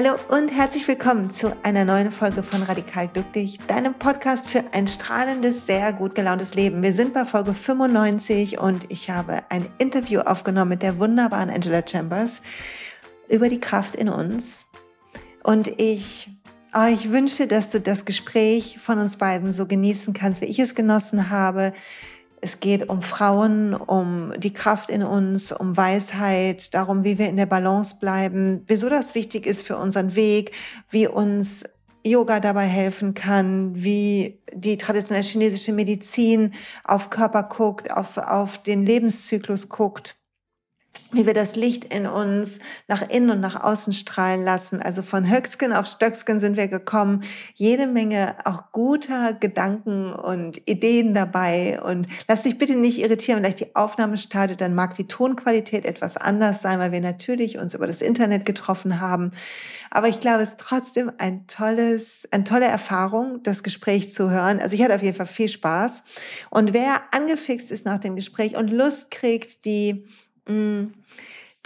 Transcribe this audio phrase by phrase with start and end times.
[0.00, 4.86] Hallo und herzlich willkommen zu einer neuen Folge von Radikal Glücklich, deinem Podcast für ein
[4.86, 6.84] strahlendes, sehr gut gelauntes Leben.
[6.84, 11.82] Wir sind bei Folge 95 und ich habe ein Interview aufgenommen mit der wunderbaren Angela
[11.84, 12.42] Chambers
[13.28, 14.68] über die Kraft in uns.
[15.42, 16.30] Und ich,
[16.76, 20.60] oh, ich wünsche, dass du das Gespräch von uns beiden so genießen kannst, wie ich
[20.60, 21.72] es genossen habe.
[22.40, 27.36] Es geht um Frauen, um die Kraft in uns, um Weisheit, darum, wie wir in
[27.36, 30.52] der Balance bleiben, wieso das wichtig ist für unseren Weg,
[30.90, 31.64] wie uns
[32.04, 36.52] Yoga dabei helfen kann, wie die traditionelle chinesische Medizin
[36.84, 40.17] auf Körper guckt, auf, auf den Lebenszyklus guckt
[41.10, 44.82] wie wir das Licht in uns nach innen und nach außen strahlen lassen.
[44.82, 47.22] Also von Höcksken auf Stöcksken sind wir gekommen.
[47.54, 51.80] Jede Menge auch guter Gedanken und Ideen dabei.
[51.82, 55.86] Und lass dich bitte nicht irritieren, wenn gleich die Aufnahme startet, dann mag die Tonqualität
[55.86, 59.30] etwas anders sein, weil wir natürlich uns über das Internet getroffen haben.
[59.90, 64.60] Aber ich glaube, es ist trotzdem ein tolles, eine tolle Erfahrung, das Gespräch zu hören.
[64.60, 66.02] Also ich hatte auf jeden Fall viel Spaß.
[66.50, 70.06] Und wer angefixt ist nach dem Gespräch und Lust kriegt, die
[70.48, 70.92] 嗯。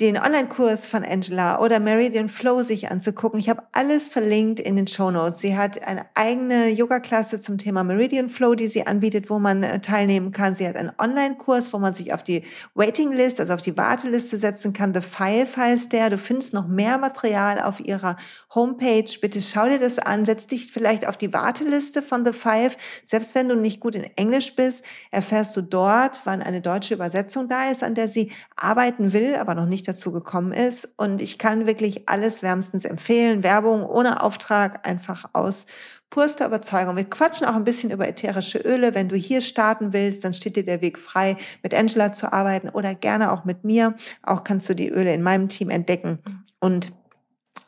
[0.03, 3.39] Den Online-Kurs von Angela oder Meridian Flow sich anzugucken.
[3.39, 5.39] Ich habe alles verlinkt in den Show Notes.
[5.39, 9.79] Sie hat eine eigene Yoga-Klasse zum Thema Meridian Flow, die sie anbietet, wo man äh,
[9.79, 10.57] teilnehmen kann.
[10.57, 12.43] Sie hat einen Online-Kurs, wo man sich auf die
[12.75, 14.93] Waiting List, also auf die Warteliste setzen kann.
[14.93, 16.11] The Five heißt der.
[16.11, 18.17] Du findest noch mehr Material auf ihrer
[18.53, 19.05] Homepage.
[19.21, 20.25] Bitte schau dir das an.
[20.25, 22.77] Setz dich vielleicht auf die Warteliste von The Five.
[23.05, 27.49] Selbst wenn du nicht gut in Englisch bist, erfährst du dort, wann eine deutsche Übersetzung
[27.49, 30.89] da ist, an der sie arbeiten will, aber noch nicht dazu gekommen ist.
[30.97, 33.43] Und ich kann wirklich alles wärmstens empfehlen.
[33.43, 35.67] Werbung ohne Auftrag, einfach aus
[36.11, 36.97] purster Überzeugung.
[36.97, 38.95] Wir quatschen auch ein bisschen über ätherische Öle.
[38.95, 42.69] Wenn du hier starten willst, dann steht dir der Weg frei, mit Angela zu arbeiten
[42.69, 43.95] oder gerne auch mit mir.
[44.23, 46.19] Auch kannst du die Öle in meinem Team entdecken
[46.61, 46.93] und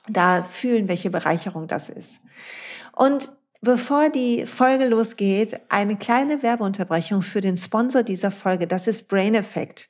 [0.08, 2.20] da fühlen, welche Bereicherung das ist.
[2.92, 3.30] Und
[3.64, 8.66] Bevor die Folge losgeht, eine kleine Werbeunterbrechung für den Sponsor dieser Folge.
[8.66, 9.88] Das ist Brain Effect.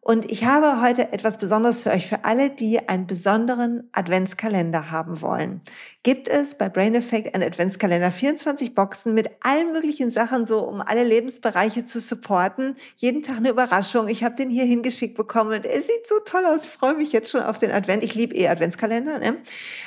[0.00, 5.20] Und ich habe heute etwas Besonderes für euch, für alle, die einen besonderen Adventskalender haben
[5.20, 5.60] wollen.
[6.02, 10.80] Gibt es bei Brain Effect einen Adventskalender, 24 Boxen mit allen möglichen Sachen, so um
[10.80, 12.76] alle Lebensbereiche zu supporten.
[12.96, 14.08] Jeden Tag eine Überraschung.
[14.08, 16.64] Ich habe den hier hingeschickt bekommen und er sieht so toll aus.
[16.64, 18.02] Ich freue mich jetzt schon auf den Advent.
[18.02, 19.18] Ich liebe eh Adventskalender.
[19.18, 19.36] Ne?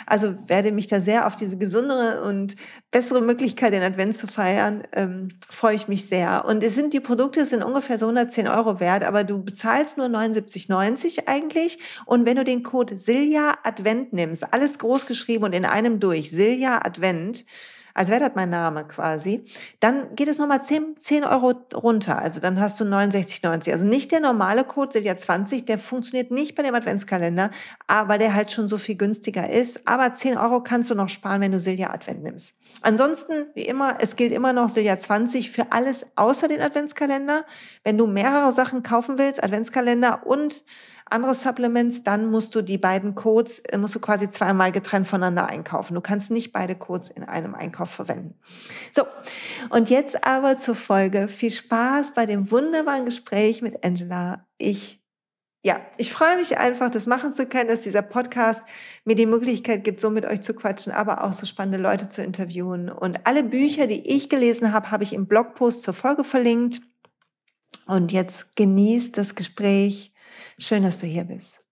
[0.05, 2.55] Also werde mich da sehr auf diese gesundere und
[2.91, 6.45] bessere Möglichkeit, den Advent zu feiern, ähm, freue ich mich sehr.
[6.45, 10.00] Und es sind die Produkte sind ungefähr so 110 Euro wert, aber du bezahlst nur
[10.05, 11.79] 79,90 eigentlich.
[12.05, 16.31] Und wenn du den Code Silja Advent nimmst, alles groß geschrieben und in einem durch,
[16.31, 17.45] Silja Advent,
[17.93, 19.45] als wäre das mein Name quasi,
[19.81, 22.19] dann geht es nochmal 10, 10 Euro runter.
[22.19, 23.73] Also dann hast du 69,90.
[23.73, 27.51] Also nicht der normale Code Silja 20, der funktioniert nicht bei dem Adventskalender,
[28.05, 29.81] weil der halt schon so viel günstiger ist.
[29.87, 32.60] Aber 10 Euro kannst du noch sparen, wenn du Silja Advent nimmst.
[32.81, 37.45] Ansonsten, wie immer, es gilt immer noch Silja 20 für alles außer den Adventskalender.
[37.83, 40.63] Wenn du mehrere Sachen kaufen willst, Adventskalender und
[41.11, 45.47] andere Supplements, dann musst du die beiden Codes, äh, musst du quasi zweimal getrennt voneinander
[45.47, 45.93] einkaufen.
[45.95, 48.39] Du kannst nicht beide Codes in einem Einkauf verwenden.
[48.91, 49.03] So,
[49.69, 51.27] und jetzt aber zur Folge.
[51.27, 54.47] Viel Spaß bei dem wunderbaren Gespräch mit Angela.
[54.57, 55.00] Ich
[55.63, 58.63] ja, ich freue mich einfach, das machen zu können, dass dieser Podcast
[59.05, 62.23] mir die Möglichkeit gibt, so mit euch zu quatschen, aber auch so spannende Leute zu
[62.23, 62.89] interviewen.
[62.89, 66.81] Und alle Bücher, die ich gelesen habe, habe ich im Blogpost zur Folge verlinkt.
[67.85, 70.13] Und jetzt genießt das Gespräch.
[70.57, 71.63] Schön, dass du hier bist.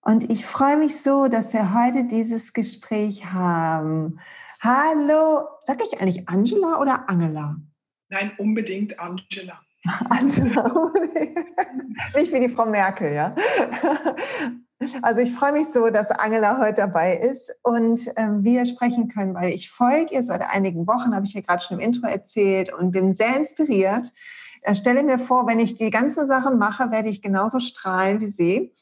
[0.00, 4.20] Und ich freue mich so, dass wir heute dieses Gespräch haben.
[4.60, 7.56] Hallo, sag ich eigentlich Angela oder Angela?
[8.08, 9.60] Nein, unbedingt Angela.
[10.10, 10.92] Angela,
[12.14, 13.34] nicht wie die Frau Merkel, ja.
[15.00, 19.34] Also ich freue mich so, dass Angela heute dabei ist und ähm, wir sprechen können,
[19.34, 22.72] weil ich folge ihr seit einigen Wochen, habe ich ja gerade schon im Intro erzählt
[22.72, 24.12] und bin sehr inspiriert.
[24.62, 28.26] Äh, stelle mir vor, wenn ich die ganzen Sachen mache, werde ich genauso strahlen wie
[28.26, 28.72] sie.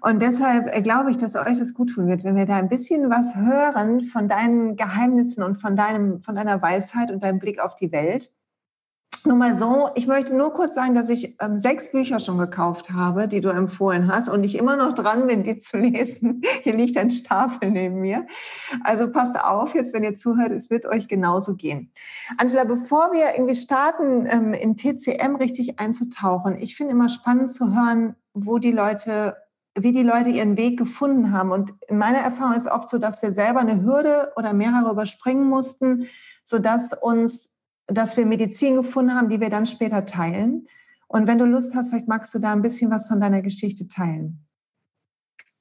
[0.00, 2.68] Und deshalb äh, glaube ich, dass euch das gut tun wird, wenn wir da ein
[2.68, 7.60] bisschen was hören von deinen Geheimnissen und von deinem, von deiner Weisheit und deinem Blick
[7.60, 8.32] auf die Welt.
[9.24, 12.90] Nur mal so, ich möchte nur kurz sagen, dass ich ähm, sechs Bücher schon gekauft
[12.90, 16.42] habe, die du empfohlen hast und ich immer noch dran bin, die zu lesen.
[16.62, 18.26] Hier liegt ein Stapel neben mir.
[18.84, 21.92] Also passt auf jetzt, wenn ihr zuhört, es wird euch genauso gehen.
[22.38, 27.74] Angela, bevor wir irgendwie starten, ähm, in TCM richtig einzutauchen, ich finde immer spannend zu
[27.74, 29.36] hören, wo die Leute
[29.82, 31.52] wie die Leute ihren Weg gefunden haben.
[31.52, 35.48] Und in meiner Erfahrung ist oft so, dass wir selber eine Hürde oder mehrere überspringen
[35.48, 36.08] mussten,
[36.42, 37.52] sodass uns
[37.88, 40.68] dass wir Medizin gefunden haben, die wir dann später teilen.
[41.08, 43.88] Und wenn du Lust hast, vielleicht magst du da ein bisschen was von deiner Geschichte
[43.88, 44.46] teilen.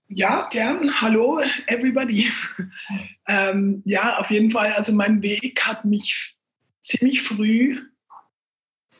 [0.09, 1.01] Ja, gern.
[1.01, 2.29] Hallo, everybody.
[3.27, 4.71] ähm, ja, auf jeden Fall.
[4.73, 6.37] Also mein Weg hat mich
[6.81, 7.77] ziemlich früh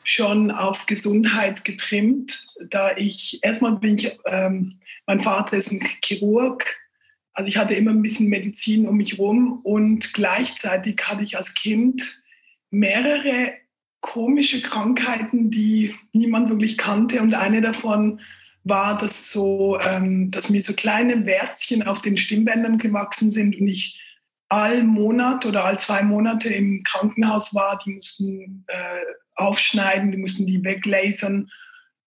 [0.04, 6.64] schon auf Gesundheit getrimmt, da ich erstmal bin ich, ähm, mein Vater ist ein Chirurg,
[7.34, 11.52] also ich hatte immer ein bisschen Medizin um mich rum und gleichzeitig hatte ich als
[11.52, 12.22] Kind
[12.70, 13.52] mehrere
[14.00, 18.20] komische Krankheiten, die niemand wirklich kannte und eine davon
[18.64, 23.68] war das so, ähm, dass mir so kleine Wärtchen auf den Stimmbändern gewachsen sind und
[23.68, 24.00] ich
[24.48, 27.78] all Monat oder all zwei Monate im Krankenhaus war.
[27.84, 29.04] Die mussten äh,
[29.36, 31.50] aufschneiden, die mussten die weglasern.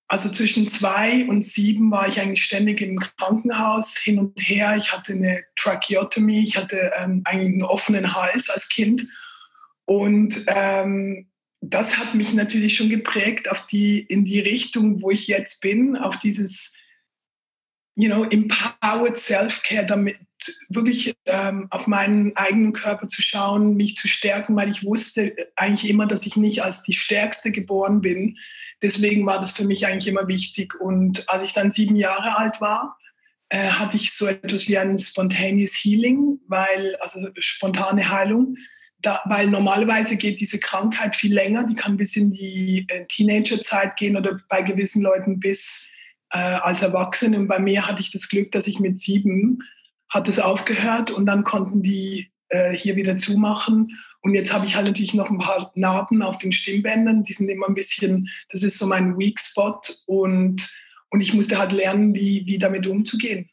[0.07, 4.75] Also zwischen zwei und sieben war ich eigentlich ständig im Krankenhaus hin und her.
[4.77, 9.03] Ich hatte eine Tracheotomie, ich hatte ähm, eigentlich einen offenen Hals als Kind.
[9.85, 11.31] Und ähm,
[11.61, 15.95] das hat mich natürlich schon geprägt auf die, in die Richtung, wo ich jetzt bin,
[15.95, 16.73] auf dieses,
[17.95, 20.17] you know, empowered self-care, damit
[20.69, 25.89] wirklich ähm, auf meinen eigenen Körper zu schauen, mich zu stärken, weil ich wusste eigentlich
[25.89, 28.37] immer, dass ich nicht als die Stärkste geboren bin.
[28.81, 30.79] Deswegen war das für mich eigentlich immer wichtig.
[30.79, 32.97] Und als ich dann sieben Jahre alt war,
[33.49, 38.55] äh, hatte ich so etwas wie ein spontaneous Healing, weil, also spontane Heilung,
[39.01, 43.95] da, weil normalerweise geht diese Krankheit viel länger, die kann bis in die äh, Teenagerzeit
[43.97, 45.89] gehen oder bei gewissen Leuten bis
[46.31, 47.37] äh, als Erwachsene.
[47.37, 49.59] Und bei mir hatte ich das Glück, dass ich mit sieben
[50.09, 53.97] hat es aufgehört und dann konnten die äh, hier wieder zumachen.
[54.21, 57.23] Und jetzt habe ich halt natürlich noch ein paar Narben auf den Stimmbändern.
[57.23, 59.79] Die sind immer ein bisschen, das ist so mein Weak Spot.
[60.05, 60.69] Und,
[61.09, 63.49] und ich musste halt lernen, wie, wie damit umzugehen.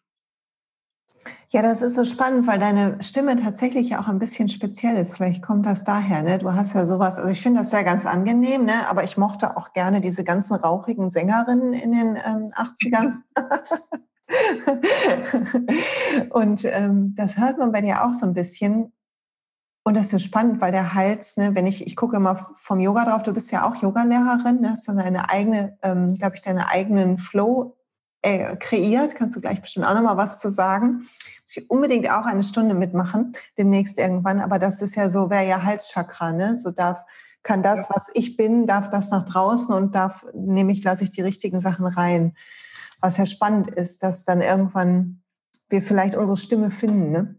[1.51, 5.17] Ja, das ist so spannend, weil deine Stimme tatsächlich ja auch ein bisschen speziell ist.
[5.17, 6.39] Vielleicht kommt das daher, ne?
[6.39, 8.87] Du hast ja sowas, also ich finde das ja ganz angenehm, ne?
[8.91, 13.23] Aber ich mochte auch gerne diese ganzen rauchigen Sängerinnen in den ähm, 80ern.
[16.31, 18.93] und ähm, das hört man bei dir auch so ein bisschen.
[19.85, 22.79] Und das ist so spannend, weil der Hals, ne, wenn ich, ich gucke immer vom
[22.79, 26.43] Yoga drauf, du bist ja auch Yogalehrerin, ne, hast dann deine eigene, ähm, glaube ich,
[26.43, 27.78] deine eigenen Flow
[28.23, 29.15] äh, kreiert.
[29.15, 30.99] Kannst du gleich bestimmt auch nochmal was zu sagen.
[30.99, 34.41] Muss ich unbedingt auch eine Stunde mitmachen, demnächst irgendwann.
[34.41, 36.57] Aber das ist ja so, wäre ja Halschakra, ne?
[36.57, 37.05] So darf,
[37.43, 41.23] kann das, was ich bin, darf das nach draußen und darf, nämlich lasse ich die
[41.23, 42.37] richtigen Sachen rein.
[43.01, 45.23] Was ja spannend ist, dass dann irgendwann
[45.71, 47.37] wir vielleicht unsere Stimme finden, ne?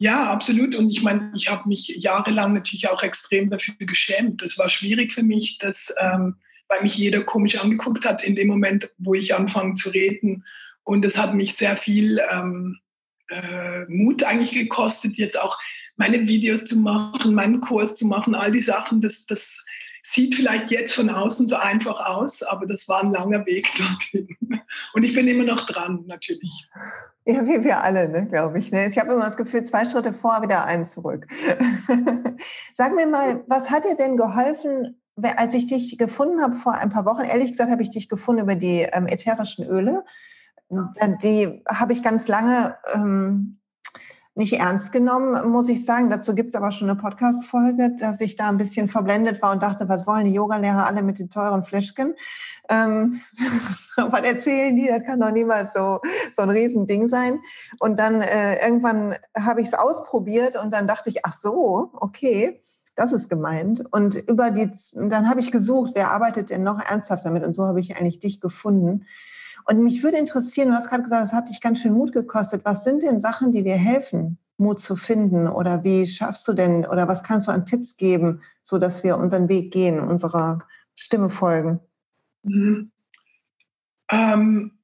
[0.00, 0.76] Ja, absolut.
[0.76, 4.42] Und ich meine, ich habe mich jahrelang natürlich auch extrem dafür geschämt.
[4.42, 6.36] Es war schwierig für mich, dass ähm,
[6.68, 10.44] weil mich jeder komisch angeguckt hat in dem Moment, wo ich anfange zu reden.
[10.84, 12.78] Und es hat mich sehr viel ähm,
[13.30, 15.58] äh, Mut eigentlich gekostet, jetzt auch
[15.96, 19.00] meine Videos zu machen, meinen Kurs zu machen, all die Sachen.
[19.00, 19.64] Das, das
[20.02, 24.28] sieht vielleicht jetzt von außen so einfach aus, aber das war ein langer Weg dorthin.
[24.94, 26.68] Und ich bin immer noch dran, natürlich.
[27.26, 28.72] Ja, wie wir alle, ne, glaube ich.
[28.72, 28.86] Ne?
[28.86, 31.26] Ich habe immer das Gefühl, zwei Schritte vor, wieder eins zurück.
[32.72, 34.98] Sag mir mal, was hat dir denn geholfen,
[35.36, 38.42] als ich dich gefunden habe vor ein paar Wochen, ehrlich gesagt, habe ich dich gefunden
[38.42, 40.04] über die ähm, ätherischen Öle.
[41.22, 43.58] Die habe ich ganz lange ähm,
[44.38, 46.10] nicht ernst genommen, muss ich sagen.
[46.10, 49.62] Dazu gibt es aber schon eine Podcast-Folge, dass ich da ein bisschen verblendet war und
[49.62, 52.14] dachte, was wollen die Yogalehrer alle mit den teuren Fläschchen?
[52.68, 53.20] Ähm,
[53.96, 54.86] was erzählen die?
[54.86, 56.00] Das kann doch niemals so,
[56.32, 57.40] so ein Riesending sein.
[57.80, 62.62] Und dann äh, irgendwann habe ich es ausprobiert und dann dachte ich, ach so, okay
[62.98, 63.84] das ist gemeint.
[63.92, 67.44] Und über die, dann habe ich gesucht, wer arbeitet denn noch ernsthaft damit?
[67.44, 69.06] Und so habe ich eigentlich dich gefunden.
[69.66, 72.64] Und mich würde interessieren, du hast gerade gesagt, es hat dich ganz schön Mut gekostet.
[72.64, 75.46] Was sind denn Sachen, die dir helfen, Mut zu finden?
[75.46, 79.16] Oder wie schaffst du denn, oder was kannst du an Tipps geben, so dass wir
[79.16, 80.58] unseren Weg gehen, unserer
[80.96, 81.78] Stimme folgen?
[82.42, 82.90] Mhm.
[84.10, 84.77] Ähm,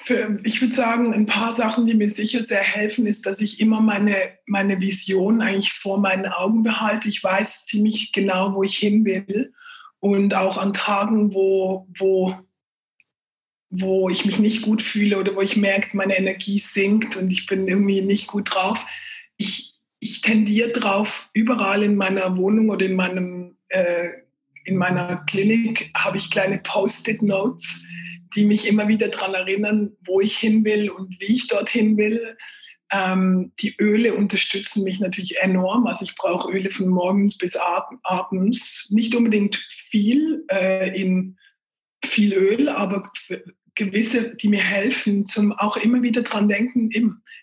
[0.00, 3.60] für, ich würde sagen, ein paar Sachen, die mir sicher sehr helfen, ist, dass ich
[3.60, 4.14] immer meine,
[4.46, 7.08] meine Vision eigentlich vor meinen Augen behalte.
[7.08, 9.52] Ich weiß ziemlich genau, wo ich hin will.
[10.00, 12.34] Und auch an Tagen, wo, wo,
[13.70, 17.46] wo ich mich nicht gut fühle oder wo ich merke, meine Energie sinkt und ich
[17.46, 18.86] bin irgendwie nicht gut drauf.
[19.36, 24.10] Ich, ich tendiere drauf, überall in meiner Wohnung oder in, meinem, äh,
[24.64, 27.86] in meiner Klinik habe ich kleine Post-it-Notes
[28.34, 32.36] die mich immer wieder daran erinnern, wo ich hin will und wie ich dorthin will.
[32.92, 35.86] Ähm, die Öle unterstützen mich natürlich enorm.
[35.86, 38.88] Also ich brauche Öle von morgens bis abends.
[38.90, 41.38] Nicht unbedingt viel äh, in
[42.04, 43.10] viel Öl, aber
[43.74, 46.90] gewisse, die mir helfen, zum auch immer wieder daran denken,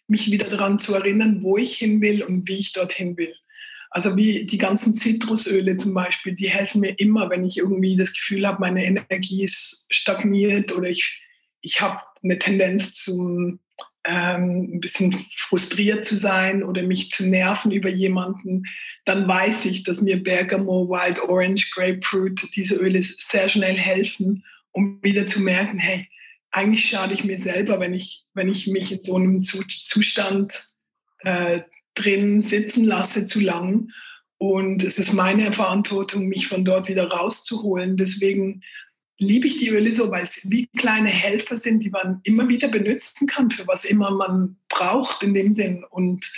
[0.08, 3.36] mich wieder daran zu erinnern, wo ich hin will und wie ich dorthin will.
[3.92, 8.14] Also wie die ganzen Zitrusöle zum Beispiel, die helfen mir immer, wenn ich irgendwie das
[8.14, 11.22] Gefühl habe, meine Energie ist stagniert oder ich,
[11.62, 13.60] ich habe eine Tendenz zum
[14.04, 18.64] ähm, ein bisschen frustriert zu sein oder mich zu nerven über jemanden,
[19.06, 25.00] dann weiß ich, dass mir Bergamo, Wild Orange, Grapefruit, diese Öle sehr schnell helfen, um
[25.04, 26.08] wieder zu merken, hey,
[26.52, 30.70] eigentlich schade ich mir selber, wenn ich, wenn ich mich in so einem Zustand
[31.20, 31.62] äh,
[31.96, 33.90] drin sitzen lasse zu lang.
[34.38, 37.96] Und es ist meine Verantwortung, mich von dort wieder rauszuholen.
[37.98, 38.64] Deswegen
[39.20, 42.68] liebe ich die Öle so, weil sie wie kleine Helfer sind, die man immer wieder
[42.68, 45.84] benutzen kann, für was immer man braucht in dem Sinn.
[45.90, 46.32] Und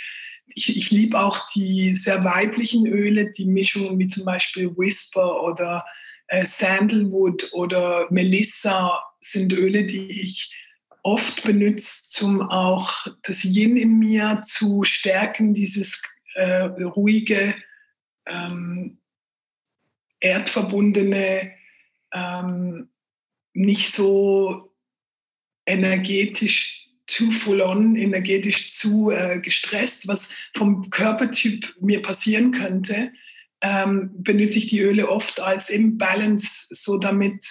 [0.54, 5.84] ich, ich liebe auch die sehr weiblichen Öle, die Mischungen wie zum Beispiel Whisper oder
[6.28, 10.54] äh, Sandalwood oder Melissa sind Öle, die ich
[11.04, 16.02] oft benutze, um auch das Yin in mir zu stärken, dieses
[16.34, 17.54] äh, ruhige,
[18.26, 18.98] ähm,
[20.20, 21.52] erdverbundene,
[22.12, 22.88] ähm,
[23.52, 24.74] nicht so
[25.66, 33.12] energetisch zu full on, energetisch zu äh, gestresst, was vom Körpertyp mir passieren könnte,
[33.60, 37.44] ähm, benutze ich die Öle oft als im Balance, so damit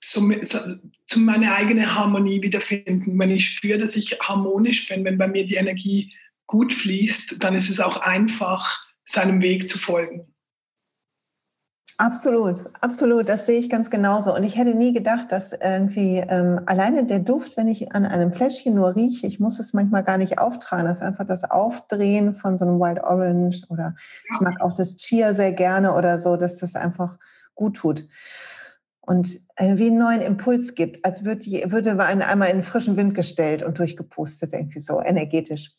[0.00, 0.58] so, so,
[1.06, 3.18] zu meiner eigenen Harmonie wiederfinden.
[3.18, 6.12] Wenn ich spüre, dass ich harmonisch bin, wenn bei mir die Energie
[6.46, 10.26] gut fließt, dann ist es auch einfach, seinem Weg zu folgen.
[11.98, 14.34] Absolut, absolut, das sehe ich ganz genauso.
[14.34, 18.34] Und ich hätte nie gedacht, dass irgendwie ähm, alleine der Duft, wenn ich an einem
[18.34, 22.34] Fläschchen nur rieche, ich muss es manchmal gar nicht auftragen, das ist einfach das Aufdrehen
[22.34, 23.94] von so einem Wild Orange oder
[24.30, 27.16] ich mag auch das Chia sehr gerne oder so, dass das einfach
[27.54, 28.06] gut tut.
[29.06, 33.62] Und wie einen neuen Impuls gibt, als würde, würde man einmal in frischen Wind gestellt
[33.62, 35.72] und durchgepustet, irgendwie so energetisch.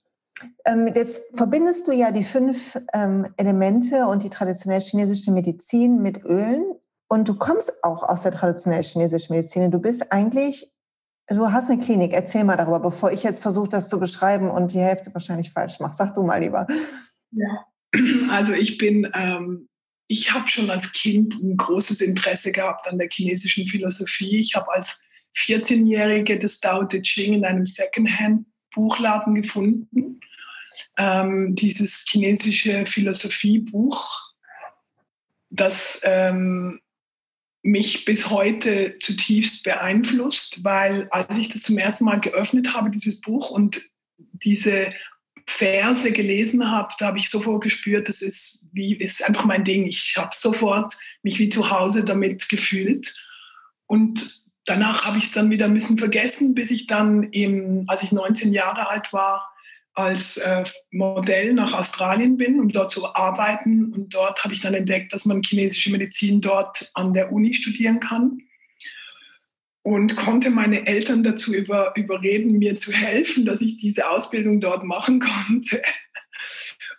[0.65, 6.23] Ähm, jetzt verbindest du ja die fünf ähm, Elemente und die traditionell chinesische Medizin mit
[6.23, 6.63] Ölen.
[7.09, 9.71] Und du kommst auch aus der traditionell chinesischen Medizin.
[9.71, 10.71] Du bist eigentlich,
[11.27, 12.13] du hast eine Klinik.
[12.13, 15.79] Erzähl mal darüber, bevor ich jetzt versuche, das zu beschreiben und die Hälfte wahrscheinlich falsch
[15.79, 15.95] mache.
[15.95, 16.67] Sag du mal lieber.
[17.31, 17.65] Ja,
[18.29, 19.67] also ich bin, ähm,
[20.07, 24.39] ich habe schon als Kind ein großes Interesse gehabt an der chinesischen Philosophie.
[24.39, 25.01] Ich habe als
[25.35, 30.19] 14-Jährige das Tao Te Ching in einem Secondhand-Buchladen gefunden
[30.97, 34.33] ähm, dieses chinesische Philosophiebuch,
[35.49, 36.81] das ähm,
[37.61, 43.21] mich bis heute zutiefst beeinflusst, weil als ich das zum ersten Mal geöffnet habe, dieses
[43.21, 43.81] Buch und
[44.17, 44.93] diese
[45.47, 49.87] Verse gelesen habe, da habe ich sofort gespürt, das ist wie ist einfach mein Ding.
[49.87, 53.15] Ich habe sofort mich wie zu Hause damit gefühlt
[53.87, 58.03] und danach habe ich es dann wieder ein bisschen vergessen, bis ich dann eben, als
[58.03, 59.49] ich 19 Jahre alt war,
[59.93, 63.91] als äh, Modell nach Australien bin, um dort zu arbeiten.
[63.91, 67.99] Und dort habe ich dann entdeckt, dass man chinesische Medizin dort an der Uni studieren
[67.99, 68.43] kann.
[69.87, 74.83] Und konnte meine Eltern dazu über, überreden, mir zu helfen, dass ich diese Ausbildung dort
[74.83, 75.81] machen konnte.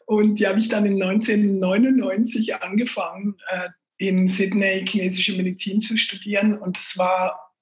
[0.06, 3.68] Und die habe ich dann in 1999 angefangen, äh,
[3.98, 6.56] in Sydney chinesische Medizin zu studieren.
[6.56, 7.52] Und es war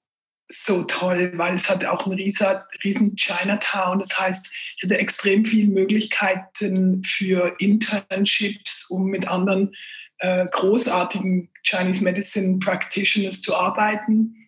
[0.47, 2.17] so toll, weil es hat auch einen
[2.85, 3.99] riesen Chinatown.
[3.99, 9.75] Das heißt, ich hatte extrem viele Möglichkeiten für Internships, um mit anderen
[10.19, 14.46] äh, großartigen Chinese Medicine Practitioners zu arbeiten.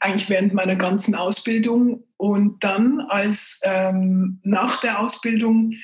[0.00, 2.04] Eigentlich während meiner ganzen Ausbildung.
[2.16, 5.74] Und dann als ähm, nach der Ausbildung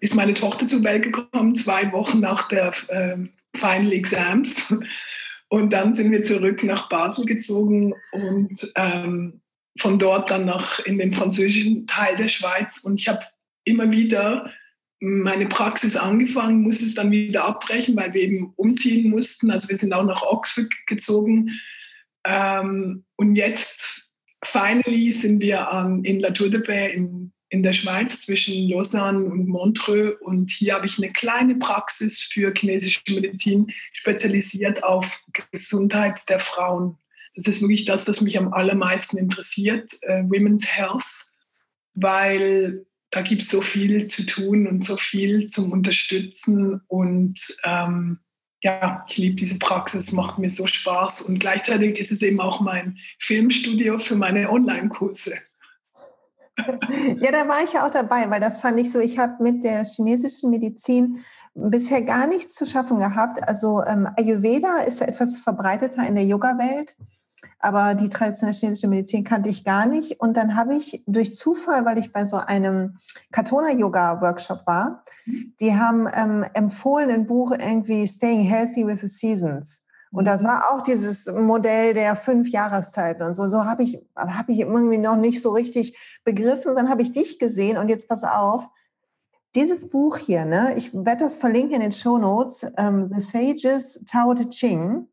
[0.00, 3.16] ist meine Tochter zur Welt gekommen, zwei Wochen nach der äh,
[3.54, 4.74] Final Exams.
[5.48, 9.40] Und dann sind wir zurück nach Basel gezogen und ähm,
[9.78, 12.78] von dort dann nach in den französischen Teil der Schweiz.
[12.84, 13.20] Und ich habe
[13.64, 14.52] immer wieder
[15.00, 19.50] meine Praxis angefangen, musste es dann wieder abbrechen, weil wir eben umziehen mussten.
[19.50, 21.50] Also wir sind auch nach Oxford gezogen.
[22.24, 24.12] Ähm, und jetzt,
[24.44, 29.24] finally, sind wir an, in La Tour de Paix in in der Schweiz zwischen Lausanne
[29.24, 30.16] und Montreux.
[30.20, 36.96] Und hier habe ich eine kleine Praxis für chinesische Medizin spezialisiert auf Gesundheit der Frauen.
[37.34, 41.26] Das ist wirklich das, das mich am allermeisten interessiert, äh, Women's Health,
[41.94, 46.80] weil da gibt es so viel zu tun und so viel zum Unterstützen.
[46.86, 48.20] Und ähm,
[48.62, 51.22] ja, ich liebe diese Praxis, macht mir so Spaß.
[51.22, 55.34] Und gleichzeitig ist es eben auch mein Filmstudio für meine Online-Kurse.
[57.18, 59.64] Ja, da war ich ja auch dabei, weil das fand ich so, ich habe mit
[59.64, 61.18] der chinesischen Medizin
[61.54, 63.42] bisher gar nichts zu schaffen gehabt.
[63.48, 66.96] Also ähm, Ayurveda ist etwas verbreiteter in der Yoga-Welt,
[67.58, 70.20] aber die traditionelle chinesische Medizin kannte ich gar nicht.
[70.20, 72.98] Und dann habe ich durch Zufall, weil ich bei so einem
[73.32, 75.04] Katona-Yoga-Workshop war,
[75.60, 79.84] die haben ähm, empfohlen ein Buch irgendwie Staying Healthy with the Seasons.
[80.12, 83.48] Und das war auch dieses Modell der fünf Jahreszeiten und so.
[83.48, 86.74] So habe ich, habe ich irgendwie noch nicht so richtig begriffen.
[86.74, 88.68] Dann habe ich dich gesehen und jetzt pass auf.
[89.56, 94.04] Dieses Buch hier, ne, ich werde das verlinken in den Show Notes, ähm, The Sages
[94.06, 95.08] Tao Te Ching,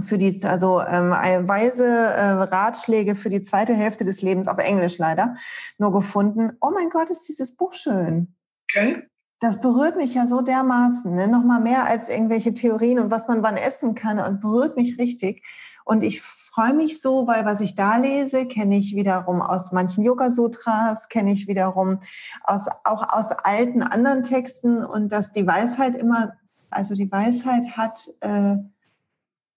[0.00, 4.98] für die, also ähm, weise äh, Ratschläge für die zweite Hälfte des Lebens auf Englisch
[4.98, 5.34] leider
[5.78, 6.56] nur gefunden.
[6.60, 8.34] Oh mein Gott, ist dieses Buch schön.
[8.70, 11.26] Okay das berührt mich ja so dermaßen, ne?
[11.26, 14.98] noch mal mehr als irgendwelche Theorien und was man wann essen kann und berührt mich
[14.98, 15.42] richtig.
[15.86, 20.04] Und ich freue mich so, weil was ich da lese, kenne ich wiederum aus manchen
[20.04, 22.00] Yoga-Sutras, kenne ich wiederum
[22.44, 26.34] aus, auch aus alten anderen Texten und dass die Weisheit immer,
[26.70, 28.56] also die Weisheit hat äh,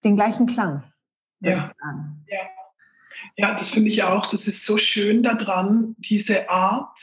[0.04, 0.84] den gleichen Klang.
[1.40, 1.72] Ja.
[2.28, 2.50] ja.
[3.38, 4.28] Ja, das finde ich auch.
[4.28, 7.00] Das ist so schön daran, diese Art,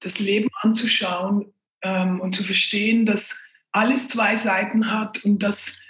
[0.00, 3.42] das Leben anzuschauen ähm, und zu verstehen, dass
[3.72, 5.80] alles zwei Seiten hat und dass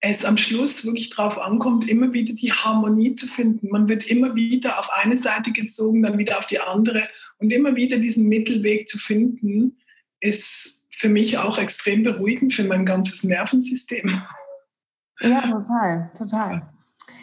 [0.00, 3.68] es am Schluss wirklich darauf ankommt, immer wieder die Harmonie zu finden.
[3.68, 7.76] Man wird immer wieder auf eine Seite gezogen, dann wieder auf die andere und immer
[7.76, 9.78] wieder diesen Mittelweg zu finden,
[10.20, 14.22] ist für mich auch extrem beruhigend für mein ganzes Nervensystem.
[15.22, 16.62] Ja, total, total.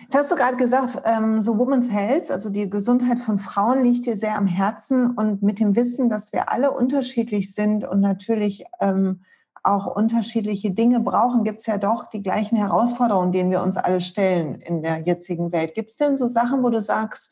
[0.04, 4.06] Jetzt hast du gerade gesagt, ähm, so Women's Health, also die Gesundheit von Frauen liegt
[4.06, 8.64] dir sehr am Herzen und mit dem Wissen, dass wir alle unterschiedlich sind und natürlich
[8.80, 9.22] ähm,
[9.64, 14.02] auch unterschiedliche Dinge brauchen, gibt es ja doch die gleichen Herausforderungen, denen wir uns alle
[14.02, 15.76] stellen in der jetzigen Welt.
[15.76, 17.32] Gibt es denn so Sachen, wo du sagst,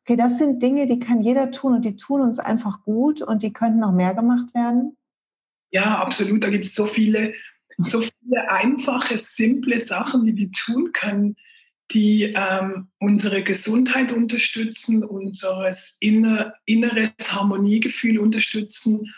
[0.00, 3.42] okay, das sind Dinge, die kann jeder tun und die tun uns einfach gut und
[3.42, 4.96] die könnten noch mehr gemacht werden?
[5.70, 6.42] Ja, absolut.
[6.42, 7.34] Da gibt es so viele,
[7.78, 11.36] so viele einfache, simple Sachen, die wir tun können
[11.92, 19.12] die ähm, unsere Gesundheit unterstützen, unseres inner, inneres Harmoniegefühl unterstützen.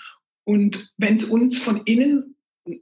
[0.45, 2.37] Und wenn es uns von innen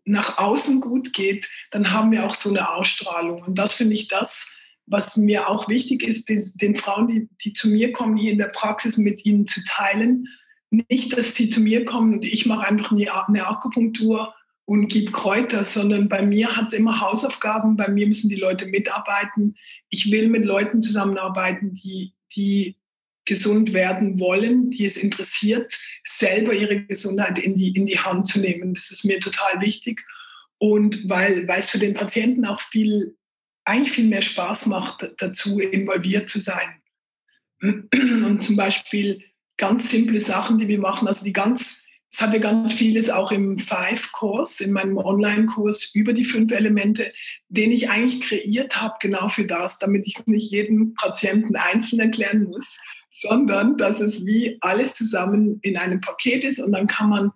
[0.04, 3.42] nach außen gut geht, dann haben wir auch so eine Ausstrahlung.
[3.42, 4.52] Und das finde ich das,
[4.86, 8.38] was mir auch wichtig ist, den, den Frauen, die, die zu mir kommen, hier in
[8.38, 10.26] der Praxis mit ihnen zu teilen.
[10.70, 14.34] Nicht, dass sie zu mir kommen und ich mache einfach eine, eine Akupunktur
[14.66, 18.66] und gib Kräuter, sondern bei mir hat es immer Hausaufgaben, bei mir müssen die Leute
[18.66, 19.56] mitarbeiten.
[19.90, 22.76] Ich will mit Leuten zusammenarbeiten, die, die
[23.24, 25.72] gesund werden wollen, die es interessiert,
[26.04, 28.74] selber ihre Gesundheit in die, in die Hand zu nehmen.
[28.74, 30.04] Das ist mir total wichtig.
[30.58, 33.16] Und weil, weil es für den Patienten auch viel,
[33.64, 36.82] eigentlich viel mehr Spaß macht, dazu involviert zu sein.
[37.60, 39.22] Und zum Beispiel
[39.56, 43.58] ganz simple Sachen, die wir machen, also die ganz es hatte ganz vieles auch im
[43.58, 47.12] Five-Kurs, in meinem Online-Kurs über die fünf Elemente,
[47.48, 52.44] den ich eigentlich kreiert habe, genau für das, damit ich nicht jedem Patienten einzeln erklären
[52.44, 57.32] muss, sondern dass es wie alles zusammen in einem Paket ist und dann kann man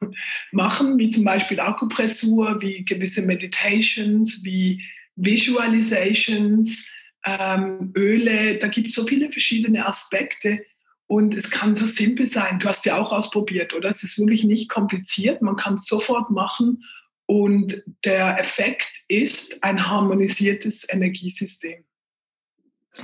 [0.52, 4.82] machen, wie zum Beispiel Akupressur, wie gewisse Meditations, wie
[5.16, 6.90] Visualizations,
[7.24, 10.64] ähm, Öle, da gibt es so viele verschiedene Aspekte
[11.06, 12.58] und es kann so simpel sein.
[12.58, 13.88] Du hast ja auch ausprobiert, oder?
[13.88, 16.84] Es ist wirklich nicht kompliziert, man kann es sofort machen
[17.26, 21.85] und der Effekt ist ein harmonisiertes Energiesystem.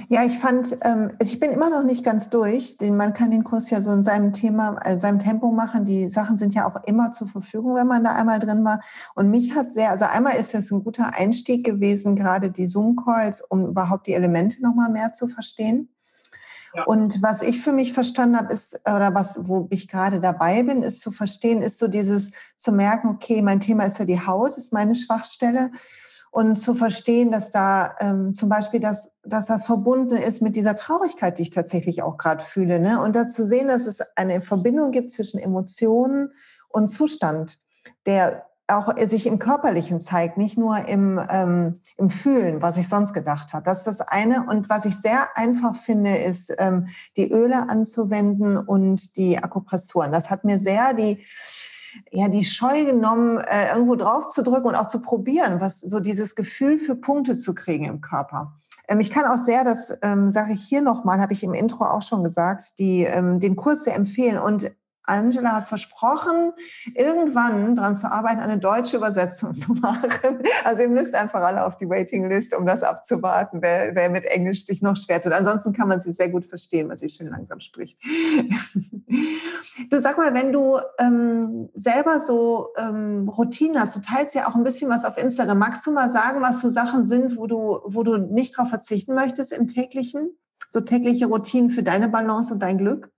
[0.09, 2.77] Ja, ich fand, ähm, also ich bin immer noch nicht ganz durch.
[2.77, 5.85] Denn man kann den Kurs ja so in seinem Thema, in äh, seinem Tempo machen.
[5.85, 8.81] Die Sachen sind ja auch immer zur Verfügung, wenn man da einmal drin war.
[9.15, 13.43] Und mich hat sehr, also einmal ist es ein guter Einstieg gewesen, gerade die Zoom-Calls,
[13.49, 15.89] um überhaupt die Elemente nochmal mehr zu verstehen.
[16.75, 16.85] Ja.
[16.85, 20.83] Und was ich für mich verstanden habe, ist, oder was, wo ich gerade dabei bin,
[20.83, 24.57] ist zu verstehen, ist so dieses zu merken, okay, mein Thema ist ja die Haut,
[24.57, 25.71] ist meine Schwachstelle
[26.33, 30.75] und zu verstehen, dass da ähm, zum Beispiel, dass, dass das verbunden ist mit dieser
[30.75, 32.81] Traurigkeit, die ich tatsächlich auch gerade fühle.
[32.81, 33.03] Ne?
[33.03, 36.33] Und da zu sehen, dass es eine Verbindung gibt zwischen Emotionen
[36.71, 37.59] und Zustand,
[38.07, 43.13] der auch sich im Körperlichen zeigt, nicht nur im, ähm, im Fühlen, was ich sonst
[43.13, 43.65] gedacht habe.
[43.65, 44.47] Das ist das eine.
[44.49, 50.13] Und was ich sehr einfach finde, ist, ähm, die Öle anzuwenden und die Akupressuren.
[50.13, 51.23] Das hat mir sehr die,
[52.11, 56.01] ja die Scheu genommen, äh, irgendwo drauf zu drücken und auch zu probieren, was so
[56.01, 58.55] dieses Gefühl für Punkte zu kriegen im Körper.
[58.89, 61.85] Ähm, ich kann auch sehr, das ähm, sage ich hier nochmal, habe ich im Intro
[61.85, 64.39] auch schon gesagt, die, ähm, den Kurs sehr empfehlen.
[64.39, 64.73] Und
[65.05, 66.53] Angela hat versprochen,
[66.95, 70.43] irgendwann daran zu arbeiten, eine deutsche Übersetzung zu machen.
[70.65, 74.65] Also ihr müsst einfach alle auf die Waiting-List, um das abzuwarten, wer, wer mit Englisch
[74.65, 75.33] sich noch schwer tut.
[75.33, 77.99] Ansonsten kann man sie sehr gut verstehen, weil sie schön langsam spricht.
[79.91, 84.55] Du sag mal, wenn du ähm, selber so ähm, Routinen hast, du teilst ja auch
[84.55, 85.59] ein bisschen was auf Instagram.
[85.59, 89.15] Magst du mal sagen, was so Sachen sind, wo du, wo du nicht darauf verzichten
[89.15, 90.37] möchtest im täglichen?
[90.71, 93.11] So tägliche Routinen für deine Balance und dein Glück?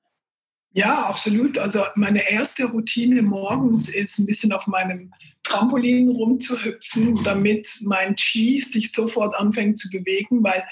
[0.76, 1.56] Ja, absolut.
[1.56, 5.12] Also meine erste Routine morgens ist ein bisschen auf meinem
[5.44, 10.64] Trampolin rumzuhüpfen, damit mein Chi sich sofort anfängt zu bewegen, weil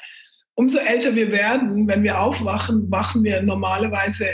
[0.55, 4.27] umso älter wir werden, wenn wir aufwachen, wachen wir normalerweise,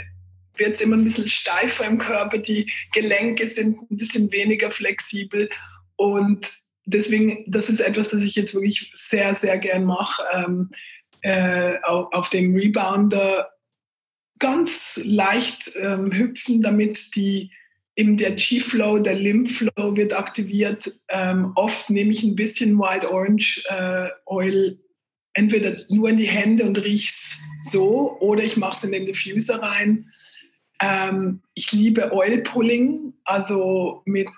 [0.55, 5.47] wird es immer ein bisschen steifer im Körper, die Gelenke sind ein bisschen weniger flexibel
[5.97, 6.51] und
[6.85, 10.71] deswegen, das ist etwas, das ich jetzt wirklich sehr, sehr gern mache, ähm,
[11.21, 13.49] äh, auf, auf dem Rebounder
[14.39, 17.51] ganz leicht ähm, hüpfen, damit die
[17.95, 20.89] eben der G-Flow, der Lymph-Flow wird aktiviert.
[21.09, 24.79] Ähm, oft nehme ich ein bisschen Wild Orange äh, Oil
[25.33, 29.05] entweder nur in die Hände und rieche es so oder ich mache es in den
[29.05, 30.09] Diffuser rein.
[30.81, 34.29] Ähm, ich liebe Oil Pulling, also mit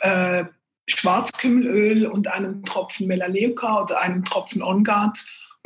[0.00, 0.44] äh,
[0.88, 5.18] Schwarzkümmelöl und einem Tropfen Melaleuca oder einem Tropfen On Guard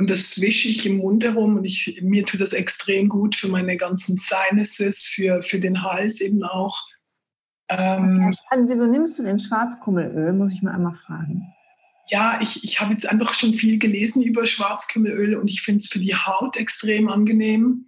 [0.03, 3.47] und das wische ich im Mund herum und ich, mir tut das extrem gut für
[3.47, 6.77] meine ganzen Sinuses, für, für den Hals eben auch.
[7.69, 8.33] Ähm.
[8.67, 11.47] Wieso nimmst du denn Schwarzkummelöl, muss ich mal einmal fragen.
[12.09, 15.87] Ja, ich, ich habe jetzt einfach schon viel gelesen über Schwarzkümmelöl und ich finde es
[15.87, 17.87] für die Haut extrem angenehm.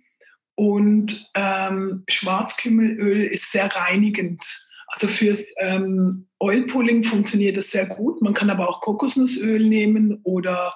[0.55, 4.69] Und ähm, Schwarzkümmelöl ist sehr reinigend.
[4.87, 8.23] Also fürs ähm, Oilpulling funktioniert das sehr gut.
[8.23, 10.75] Man kann aber auch Kokosnussöl nehmen oder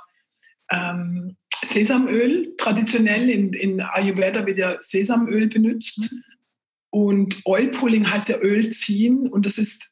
[0.70, 2.54] ähm, Sesamöl.
[2.56, 6.12] Traditionell in, in Ayurveda wird ja Sesamöl benutzt.
[6.12, 6.22] Mhm.
[6.90, 9.28] Und Oil Pulling heißt ja Öl ziehen.
[9.28, 9.90] Und das ist,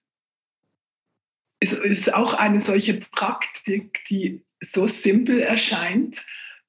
[1.61, 6.25] ist, ist auch eine solche Praktik, die so simpel erscheint,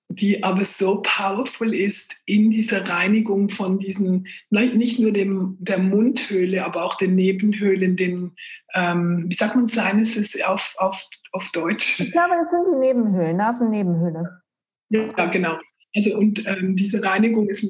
[0.09, 6.63] die aber so powerful ist in dieser Reinigung von diesen, nicht nur dem, der Mundhöhle,
[6.63, 8.31] aber auch den Nebenhöhlen, den,
[8.73, 11.99] ähm, wie sagt man Sinuses auf, auf, auf Deutsch?
[11.99, 14.41] Ich glaube, das sind die Nebenhöhlen, Nasennebenhöhle.
[14.89, 15.57] Ja, genau.
[15.95, 17.65] Also und ähm, diese Reinigung ist,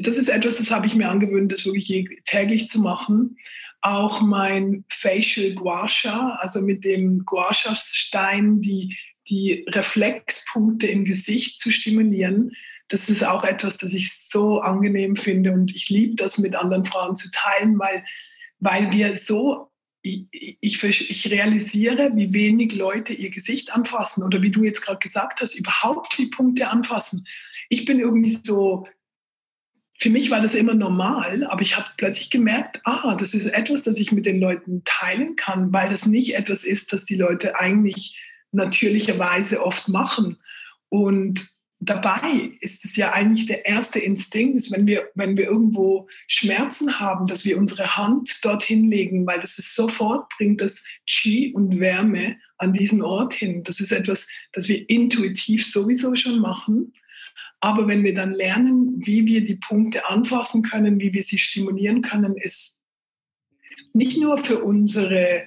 [0.00, 3.36] das ist etwas, das habe ich mir angewöhnt, das wirklich täglich zu machen.
[3.80, 8.96] Auch mein Facial Gua Sha, also mit dem Gua Sha Stein, die
[9.28, 12.52] die Reflexpunkte im Gesicht zu stimulieren,
[12.88, 16.86] das ist auch etwas, das ich so angenehm finde und ich liebe das mit anderen
[16.86, 18.02] Frauen zu teilen, weil,
[18.60, 19.70] weil wir so,
[20.02, 24.98] ich, ich, ich realisiere, wie wenig Leute ihr Gesicht anfassen oder wie du jetzt gerade
[24.98, 27.26] gesagt hast, überhaupt die Punkte anfassen.
[27.68, 28.86] Ich bin irgendwie so,
[29.98, 33.82] für mich war das immer normal, aber ich habe plötzlich gemerkt, ah, das ist etwas,
[33.82, 37.58] das ich mit den Leuten teilen kann, weil das nicht etwas ist, das die Leute
[37.58, 40.38] eigentlich natürlicherweise oft machen.
[40.88, 46.08] Und dabei ist es ja eigentlich der erste Instinkt, ist, wenn wir, wenn wir irgendwo
[46.26, 51.52] Schmerzen haben, dass wir unsere Hand dorthin legen, weil das ist sofort bringt das Qi
[51.52, 53.62] und Wärme an diesen Ort hin.
[53.62, 56.92] Das ist etwas, das wir intuitiv sowieso schon machen.
[57.60, 62.02] Aber wenn wir dann lernen, wie wir die Punkte anfassen können, wie wir sie stimulieren
[62.02, 62.82] können, ist
[63.92, 65.46] nicht nur für unsere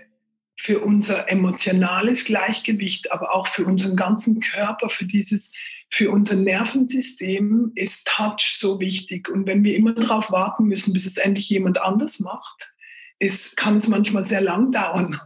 [0.57, 5.53] für unser emotionales Gleichgewicht, aber auch für unseren ganzen Körper, für dieses,
[5.91, 9.29] für unser Nervensystem ist Touch so wichtig.
[9.29, 12.75] Und wenn wir immer darauf warten müssen, bis es endlich jemand anders macht,
[13.19, 15.19] ist, kann es manchmal sehr lang dauern.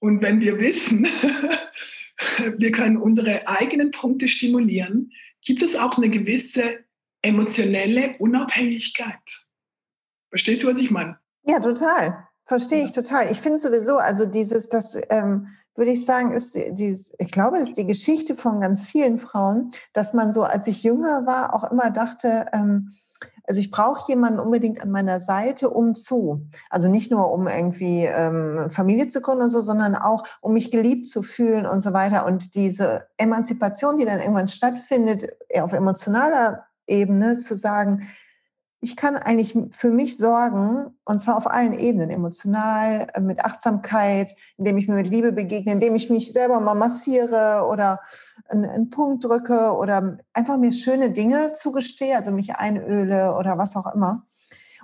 [0.00, 1.06] Und wenn wir wissen,
[2.58, 6.84] wir können unsere eigenen Punkte stimulieren, gibt es auch eine gewisse
[7.22, 9.46] emotionelle Unabhängigkeit.
[10.30, 11.18] Verstehst du, was ich meine?
[11.44, 12.28] Ja, total.
[12.44, 13.30] Verstehe ich total.
[13.30, 15.48] Ich finde sowieso, also dieses, das ähm,
[15.78, 19.70] würde ich sagen, ist dieses, ich glaube, das ist die Geschichte von ganz vielen Frauen,
[19.92, 22.90] dass man so, als ich jünger war, auch immer dachte, ähm,
[23.44, 26.46] also ich brauche jemanden unbedingt an meiner Seite, um zu.
[26.68, 30.70] Also nicht nur, um irgendwie ähm, Familie zu gründen und so, sondern auch, um mich
[30.70, 32.26] geliebt zu fühlen und so weiter.
[32.26, 38.02] Und diese Emanzipation, die dann irgendwann stattfindet, eher auf emotionaler Ebene, zu sagen,
[38.80, 44.34] ich kann eigentlich für mich sorgen, und zwar auf allen Ebenen, emotional, äh, mit Achtsamkeit,
[44.56, 48.00] indem ich mir mit Liebe begegne, indem ich mich selber mal massiere oder
[48.48, 53.74] einen, einen Punkt drücke oder einfach mir schöne Dinge zugestehe, also mich einöle oder was
[53.74, 54.26] auch immer.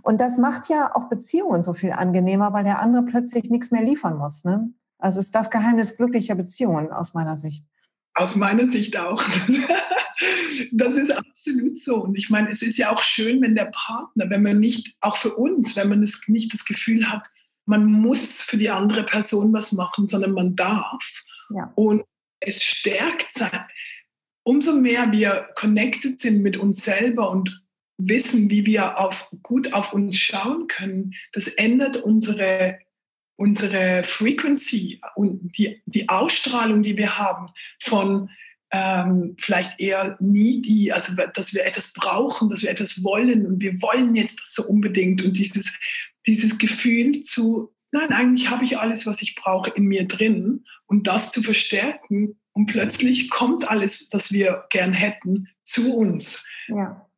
[0.02, 3.82] Und das macht ja auch Beziehungen so viel angenehmer, weil der andere plötzlich nichts mehr
[3.82, 4.44] liefern muss.
[4.44, 4.70] Ne?
[4.98, 7.64] Also ist das Geheimnis glücklicher Beziehungen aus meiner Sicht.
[8.14, 9.22] Aus meiner Sicht auch.
[10.72, 12.04] Das ist absolut so.
[12.04, 15.16] Und ich meine, es ist ja auch schön, wenn der Partner, wenn man nicht, auch
[15.16, 17.28] für uns, wenn man es nicht das Gefühl hat,
[17.66, 21.24] man muss für die andere Person was machen, sondern man darf.
[21.50, 21.72] Ja.
[21.74, 22.04] Und
[22.40, 23.64] es stärkt sein.
[24.42, 27.64] Umso mehr wir connected sind mit uns selber und
[27.96, 32.78] wissen, wie wir auf, gut auf uns schauen können, das ändert unsere,
[33.36, 37.50] unsere Frequency und die, die Ausstrahlung, die wir haben
[37.82, 38.30] von
[38.74, 43.80] ähm, vielleicht eher needy, also dass wir etwas brauchen, dass wir etwas wollen und wir
[43.80, 45.78] wollen jetzt das so unbedingt und dieses,
[46.26, 51.06] dieses Gefühl zu, nein, eigentlich habe ich alles, was ich brauche in mir drin und
[51.06, 56.44] das zu verstärken und plötzlich kommt alles, das wir gern hätten, zu uns.
[56.66, 57.08] Ja.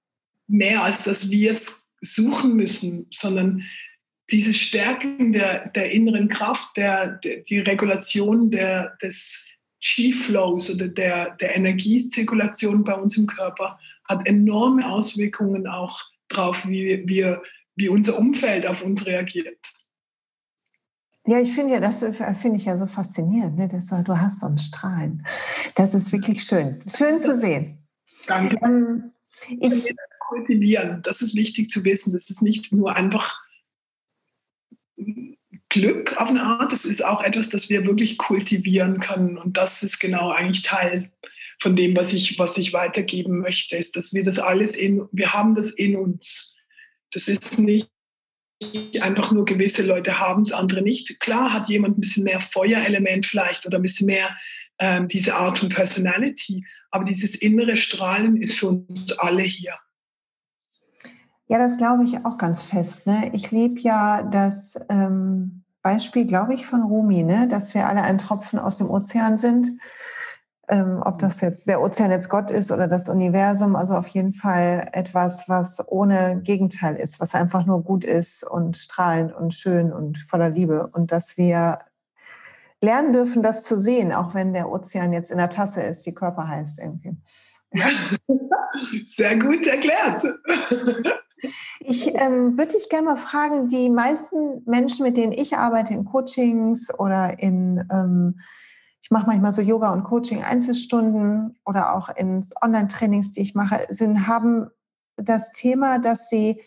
[0.48, 3.62] Mehr als dass wir es suchen müssen, sondern
[4.30, 9.55] dieses Stärken der, der inneren Kraft, der, der, die Regulation der, des
[9.86, 17.04] Chi-Flows oder der, der Energiezirkulation bei uns im Körper hat enorme Auswirkungen auch darauf, wie,
[17.06, 17.42] wir,
[17.76, 19.58] wie unser Umfeld auf uns reagiert.
[21.28, 22.00] Ja, ich finde ja, das
[22.40, 23.56] finde ich ja so faszinierend.
[23.56, 23.68] Ne?
[23.68, 25.26] Das, du hast so ein Strahlen.
[25.74, 26.78] Das ist wirklich schön.
[26.88, 27.78] Schön zu sehen.
[28.26, 28.56] Danke.
[28.64, 29.12] Ähm,
[29.48, 29.94] ich,
[30.28, 31.00] kultivieren.
[31.02, 32.12] Das ist wichtig zu wissen.
[32.12, 33.40] Das ist nicht nur einfach
[35.76, 39.36] Glück auf eine Art, es ist auch etwas, das wir wirklich kultivieren können.
[39.36, 41.12] Und das ist genau eigentlich Teil
[41.58, 45.34] von dem, was ich, was ich weitergeben möchte, ist, dass wir das alles in, wir
[45.34, 46.56] haben das in uns.
[47.12, 47.90] Das ist nicht
[49.02, 51.20] einfach nur gewisse Leute haben es, andere nicht.
[51.20, 54.34] Klar hat jemand ein bisschen mehr Feuerelement vielleicht oder ein bisschen mehr
[54.78, 59.74] ähm, diese Art von Personality, aber dieses innere Strahlen ist für uns alle hier.
[61.48, 63.06] Ja, das glaube ich auch ganz fest.
[63.06, 63.30] Ne?
[63.34, 67.46] Ich liebe ja das ähm, Beispiel, glaube ich, von Rumi, ne?
[67.46, 69.68] dass wir alle ein Tropfen aus dem Ozean sind.
[70.68, 74.32] Ähm, ob das jetzt der Ozean jetzt Gott ist oder das Universum, also auf jeden
[74.32, 79.92] Fall etwas, was ohne Gegenteil ist, was einfach nur gut ist und strahlend und schön
[79.92, 80.88] und voller Liebe.
[80.88, 81.78] Und dass wir
[82.80, 86.14] lernen dürfen, das zu sehen, auch wenn der Ozean jetzt in der Tasse ist, die
[86.14, 87.16] Körper heißt irgendwie.
[87.72, 87.86] Ja.
[89.06, 90.24] Sehr gut erklärt.
[91.80, 96.04] Ich ähm, würde dich gerne mal fragen, die meisten Menschen, mit denen ich arbeite in
[96.04, 98.40] Coachings oder in, ähm,
[99.02, 103.86] ich mache manchmal so Yoga und Coaching Einzelstunden oder auch in Online-Trainings, die ich mache,
[103.88, 104.68] sind, haben
[105.16, 106.60] das Thema, dass sie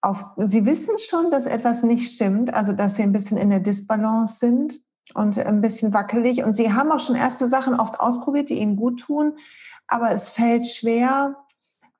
[0.00, 3.60] auf, sie wissen schon, dass etwas nicht stimmt, also dass sie ein bisschen in der
[3.60, 4.80] Disbalance sind
[5.14, 6.44] und ein bisschen wackelig.
[6.44, 9.38] Und sie haben auch schon erste Sachen oft ausprobiert, die ihnen gut tun,
[9.86, 11.36] aber es fällt schwer,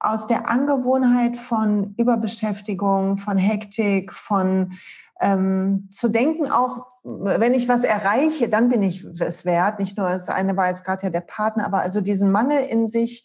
[0.00, 4.74] aus der Angewohnheit von Überbeschäftigung, von Hektik, von
[5.20, 9.80] ähm, zu denken, auch wenn ich was erreiche, dann bin ich es wert.
[9.80, 12.86] Nicht nur das eine war jetzt gerade ja der Partner, aber also diesen Mangel in
[12.86, 13.24] sich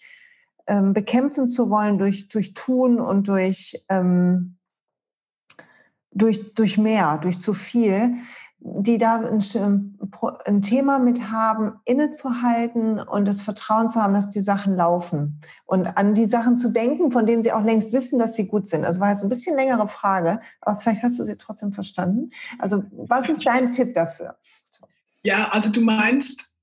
[0.67, 4.57] ähm, bekämpfen zu wollen durch, durch Tun und durch, ähm,
[6.11, 8.13] durch, durch mehr, durch zu viel
[8.65, 9.39] die da ein,
[10.45, 15.85] ein, Thema mit haben, innezuhalten und das Vertrauen zu haben, dass die Sachen laufen und
[15.85, 18.83] an die Sachen zu denken, von denen sie auch längst wissen, dass sie gut sind.
[18.83, 22.31] Das war jetzt ein bisschen längere Frage, aber vielleicht hast du sie trotzdem verstanden.
[22.57, 24.37] Also was ist dein Tipp dafür?
[25.23, 26.53] Ja, also du meinst,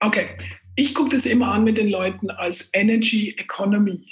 [0.00, 0.30] okay,
[0.76, 4.10] ich gucke das immer an mit den Leuten als Energy Economy.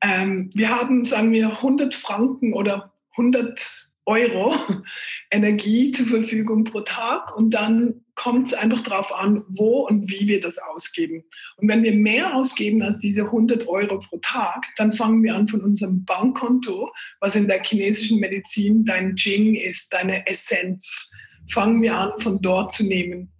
[0.00, 4.54] Ähm, wir haben, sagen wir, 100 Franken oder 100 Euro
[5.30, 10.28] Energie zur Verfügung pro Tag und dann kommt es einfach darauf an, wo und wie
[10.28, 11.24] wir das ausgeben.
[11.56, 15.48] Und wenn wir mehr ausgeben als diese 100 Euro pro Tag, dann fangen wir an
[15.48, 21.10] von unserem Bankkonto, was in der chinesischen Medizin dein Jing ist, deine Essenz,
[21.50, 23.32] fangen wir an von dort zu nehmen.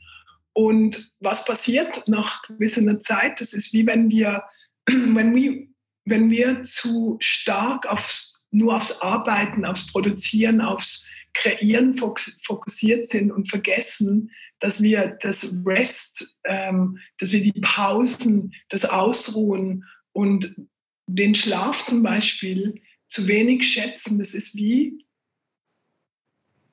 [0.53, 3.41] Und was passiert nach gewisser Zeit?
[3.41, 4.45] Das ist wie wenn wir,
[4.87, 5.67] wenn wir,
[6.05, 13.49] wenn wir zu stark aufs nur aufs Arbeiten, aufs Produzieren, aufs Kreieren fokussiert sind und
[13.49, 20.55] vergessen, dass wir das Rest, ähm, dass wir die Pausen, das Ausruhen und
[21.07, 24.19] den Schlaf zum Beispiel zu wenig schätzen.
[24.19, 25.05] Das ist wie,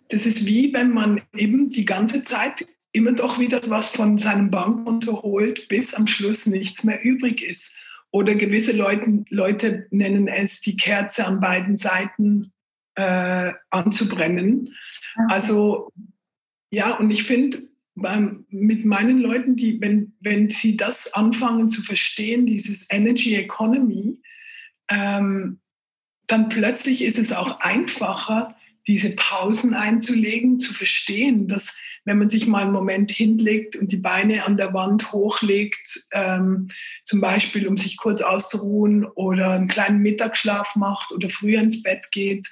[0.09, 4.51] das ist wie, wenn man eben die ganze Zeit immer doch wieder was von seinem
[4.51, 7.77] Bankkonto holt, bis am Schluss nichts mehr übrig ist.
[8.11, 12.51] Oder gewisse Leute, Leute nennen es die Kerze an beiden Seiten
[12.95, 14.75] äh, anzubrennen.
[15.29, 15.91] Also
[16.71, 17.57] ja, und ich finde,
[18.49, 24.19] mit meinen Leuten, die, wenn, wenn sie das anfangen zu verstehen, dieses Energy Economy,
[24.89, 25.59] ähm,
[26.27, 28.55] dann plötzlich ist es auch einfacher,
[28.87, 33.97] diese Pausen einzulegen, zu verstehen, dass wenn man sich mal einen Moment hinlegt und die
[33.97, 36.69] Beine an der Wand hochlegt, ähm,
[37.03, 42.07] zum Beispiel um sich kurz auszuruhen oder einen kleinen Mittagsschlaf macht oder früher ins Bett
[42.11, 42.47] geht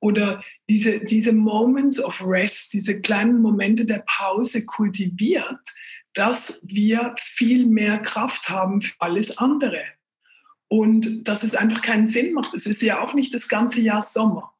[0.00, 5.60] oder diese, diese Moments of Rest, diese kleinen Momente der Pause kultiviert,
[6.14, 9.82] dass wir viel mehr Kraft haben für alles andere.
[10.68, 12.54] Und dass es einfach keinen Sinn macht.
[12.54, 14.53] Es ist ja auch nicht das ganze Jahr Sommer.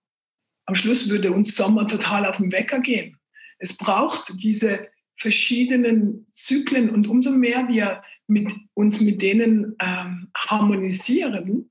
[0.66, 3.18] Am Schluss würde uns Sommer total auf den Wecker gehen.
[3.58, 11.70] Es braucht diese, verschiedenen Zyklen und umso mehr wir mit uns mit denen ähm, harmonisieren,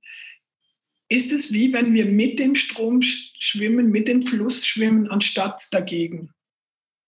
[1.10, 6.32] ist es wie wenn wir mit dem Strom schwimmen, mit dem Fluss schwimmen, anstatt dagegen.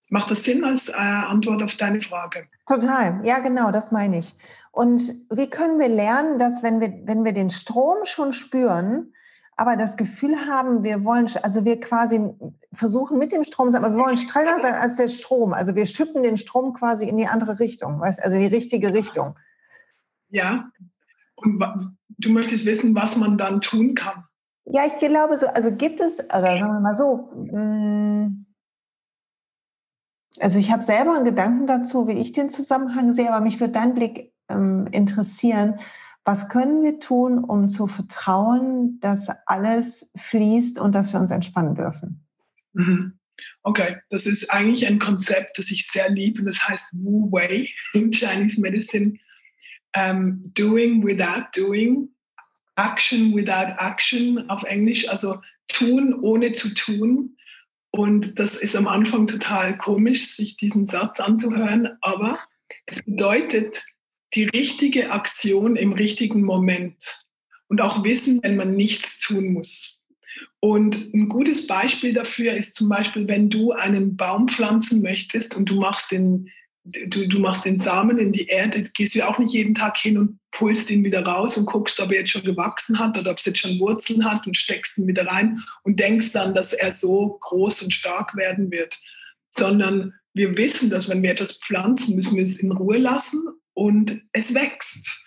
[0.10, 2.48] Macht das Sinn als äh, Antwort auf deine Frage?
[2.68, 4.34] Total, ja genau, das meine ich.
[4.72, 9.14] Und wie können wir lernen, dass wenn wir, wenn wir den Strom schon spüren,
[9.58, 12.34] aber das Gefühl haben, wir wollen, also wir quasi
[12.74, 15.54] versuchen mit dem Strom, aber wir wollen strenger sein als der Strom.
[15.54, 18.94] Also wir schippen den Strom quasi in die andere Richtung, weißt, also in die richtige
[18.94, 19.36] Richtung.
[20.30, 20.70] Ja.
[21.36, 21.64] Und
[22.10, 24.26] du möchtest wissen, was man dann tun kann.
[24.66, 28.46] Ja, ich glaube so, also gibt es, oder sagen wir mal so, hm,
[30.40, 33.74] also ich habe selber einen Gedanken dazu, wie ich den Zusammenhang sehe, aber mich würde
[33.74, 35.80] dein Blick ähm, interessieren.
[36.26, 41.76] Was können wir tun, um zu vertrauen, dass alles fließt und dass wir uns entspannen
[41.76, 42.26] dürfen?
[42.74, 43.20] Mhm.
[43.64, 47.70] Okay, das ist eigentlich ein Konzept, das ich sehr liebe und das heißt Wu Wei
[47.94, 49.20] in Chinese Medicine.
[49.98, 52.10] Um, ähm, doing without doing,
[52.76, 57.38] action without action auf Englisch, also tun ohne zu tun.
[57.92, 62.38] Und das ist am Anfang total komisch, sich diesen Satz anzuhören, aber
[62.88, 63.86] es bedeutet
[64.36, 67.26] die richtige Aktion im richtigen Moment
[67.68, 70.06] und auch wissen, wenn man nichts tun muss.
[70.60, 75.70] Und ein gutes Beispiel dafür ist zum Beispiel, wenn du einen Baum pflanzen möchtest und
[75.70, 76.50] du machst den,
[76.84, 80.18] du, du machst den Samen in die Erde, gehst du auch nicht jeden Tag hin
[80.18, 83.38] und pulst ihn wieder raus und guckst, ob er jetzt schon gewachsen hat oder ob
[83.38, 86.92] es jetzt schon Wurzeln hat und steckst ihn wieder rein und denkst dann, dass er
[86.92, 89.00] so groß und stark werden wird.
[89.50, 93.42] Sondern wir wissen, dass wenn wir etwas pflanzen, müssen wir es in Ruhe lassen
[93.76, 95.22] und es wächst.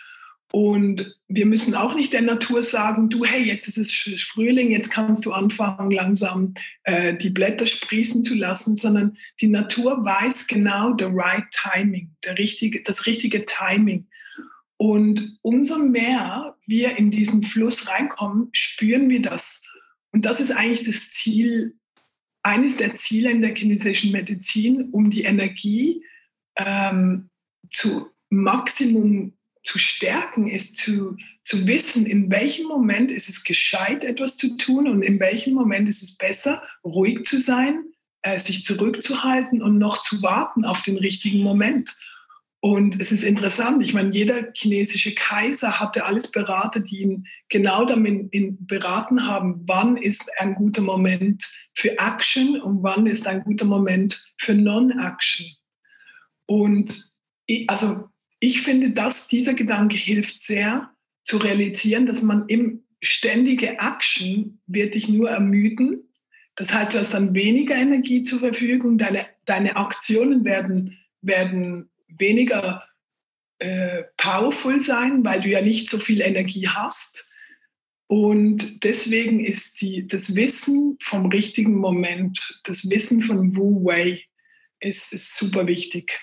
[0.51, 4.91] Und wir müssen auch nicht der Natur sagen, du, hey, jetzt ist es Frühling, jetzt
[4.91, 10.97] kannst du anfangen, langsam äh, die Blätter sprießen zu lassen, sondern die Natur weiß genau
[10.99, 14.09] the right timing, der richtige, das richtige Timing.
[14.79, 19.63] Und umso mehr wir in diesen Fluss reinkommen, spüren wir das.
[20.13, 21.77] Und das ist eigentlich das Ziel,
[22.43, 26.03] eines der Ziele in der chinesischen Medizin, um die Energie
[26.57, 27.29] ähm,
[27.71, 34.37] zu Maximum zu stärken, ist zu, zu wissen, in welchem Moment ist es gescheit, etwas
[34.37, 37.85] zu tun und in welchem Moment ist es besser, ruhig zu sein,
[38.23, 41.97] äh, sich zurückzuhalten und noch zu warten auf den richtigen Moment.
[42.61, 47.85] Und es ist interessant, ich meine, jeder chinesische Kaiser hatte alles Berater, die ihn genau
[47.85, 48.31] damit
[48.67, 54.35] beraten haben, wann ist ein guter Moment für Action und wann ist ein guter Moment
[54.39, 55.47] für Non-Action.
[56.47, 57.13] Und
[57.69, 58.09] also
[58.41, 60.93] ich finde, dass dieser Gedanke hilft sehr
[61.25, 66.09] zu realisieren, dass man im ständige Action wird dich nur ermüden.
[66.57, 72.85] Das heißt, du hast dann weniger Energie zur Verfügung, deine, deine Aktionen werden, werden weniger
[73.59, 77.31] äh, powerful sein, weil du ja nicht so viel Energie hast.
[78.07, 84.25] Und deswegen ist die, das Wissen vom richtigen Moment, das Wissen von Wu Wei,
[84.81, 86.19] ist, ist super wichtig.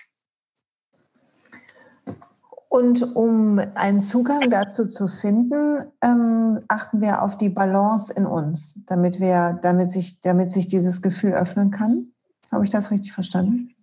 [2.76, 8.82] Und um einen Zugang dazu zu finden, ähm, achten wir auf die Balance in uns,
[8.86, 12.12] damit wir, damit sich, damit sich dieses Gefühl öffnen kann.
[12.52, 13.74] Habe ich das richtig verstanden?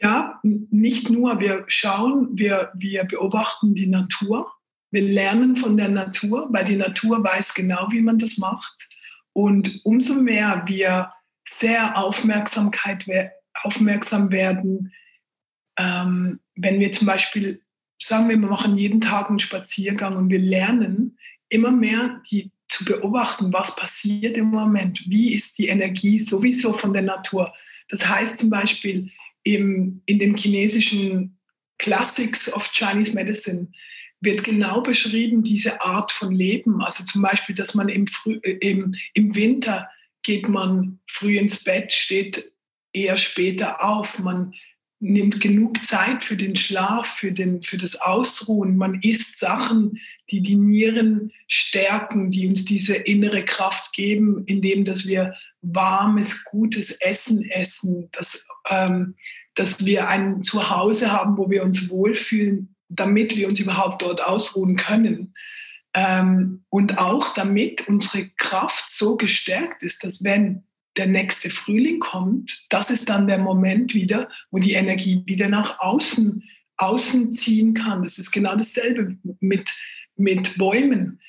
[0.00, 1.40] Ja, nicht nur.
[1.40, 4.48] Wir schauen, wir, wir beobachten die Natur.
[4.92, 8.88] Wir lernen von der Natur, weil die Natur weiß genau, wie man das macht.
[9.32, 11.12] Und umso mehr wir
[11.44, 13.04] sehr Aufmerksamkeit,
[13.64, 14.92] aufmerksam werden,
[15.76, 17.64] ähm, wenn wir zum Beispiel
[18.00, 22.84] sagen wir, wir machen jeden Tag einen Spaziergang und wir lernen immer mehr die zu
[22.84, 27.52] beobachten, was passiert im Moment, wie ist die Energie sowieso von der Natur.
[27.88, 29.10] Das heißt zum Beispiel
[29.42, 31.38] im, in dem chinesischen
[31.78, 33.68] Classics of Chinese Medicine
[34.20, 36.82] wird genau beschrieben diese Art von Leben.
[36.82, 39.88] Also zum Beispiel, dass man im, Früh, äh, im, im Winter
[40.22, 42.52] geht man früh ins Bett, steht
[42.92, 44.52] eher später auf, man
[45.00, 48.76] nimmt genug Zeit für den Schlaf, für, den, für das Ausruhen.
[48.76, 50.00] Man isst Sachen,
[50.30, 56.92] die die Nieren stärken, die uns diese innere Kraft geben, indem dass wir warmes, gutes
[57.00, 59.14] Essen essen, dass, ähm,
[59.54, 64.76] dass wir ein Zuhause haben, wo wir uns wohlfühlen, damit wir uns überhaupt dort ausruhen
[64.76, 65.34] können.
[65.94, 70.64] Ähm, und auch damit unsere Kraft so gestärkt ist, dass wenn
[70.98, 75.78] der nächste Frühling kommt, das ist dann der Moment wieder, wo die Energie wieder nach
[75.80, 76.42] außen,
[76.76, 78.02] außen ziehen kann.
[78.02, 79.70] Das ist genau dasselbe mit,
[80.16, 81.20] mit Bäumen.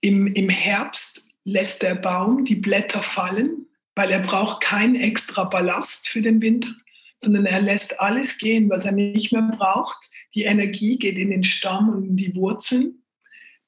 [0.00, 6.08] Im, Im Herbst lässt der Baum die Blätter fallen, weil er braucht keinen extra Ballast
[6.08, 6.70] für den Winter.
[7.18, 10.10] sondern er lässt alles gehen, was er nicht mehr braucht.
[10.34, 13.02] Die Energie geht in den Stamm und in die Wurzeln,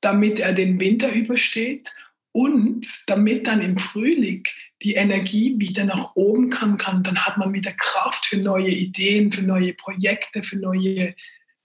[0.01, 1.91] damit er den Winter übersteht
[2.33, 4.45] und damit dann im Frühling
[4.83, 9.31] die Energie wieder nach oben kommen kann, dann hat man wieder Kraft für neue Ideen,
[9.31, 11.15] für neue Projekte, für neue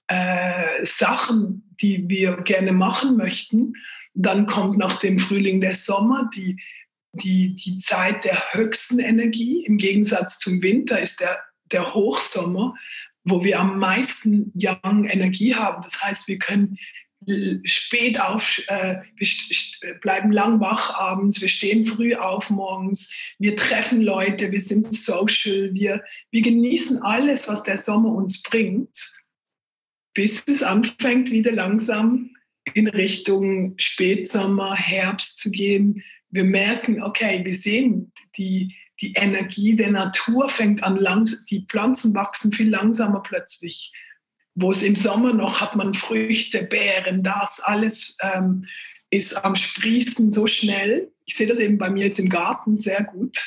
[0.07, 3.74] äh, Sachen, die wir gerne machen möchten.
[4.13, 6.61] Dann kommt nach dem Frühling der Sommer, die,
[7.13, 9.66] die, die Zeit der höchsten Energie.
[9.66, 11.39] Im Gegensatz zum Winter ist der,
[11.72, 12.76] der Hochsommer,
[13.24, 15.82] wo wir am meisten Young Energie haben.
[15.82, 16.78] Das heißt, wir können
[17.64, 24.02] spät auf, äh, wir bleiben lang wach abends, wir stehen früh auf morgens, wir treffen
[24.02, 28.98] Leute, wir sind social, wir, wir genießen alles, was der Sommer uns bringt,
[30.14, 32.32] bis es anfängt, wieder langsam
[32.74, 36.04] in Richtung Spätsommer, Herbst zu gehen.
[36.30, 42.14] Wir merken, okay, wir sehen, die, die Energie der Natur fängt an, langs die Pflanzen
[42.14, 43.94] wachsen viel langsamer plötzlich
[44.56, 48.66] wo es im Sommer noch hat man Früchte, Beeren, das alles ähm,
[49.10, 51.12] ist am Sprießen so schnell.
[51.26, 53.38] Ich sehe das eben bei mir jetzt im Garten sehr gut.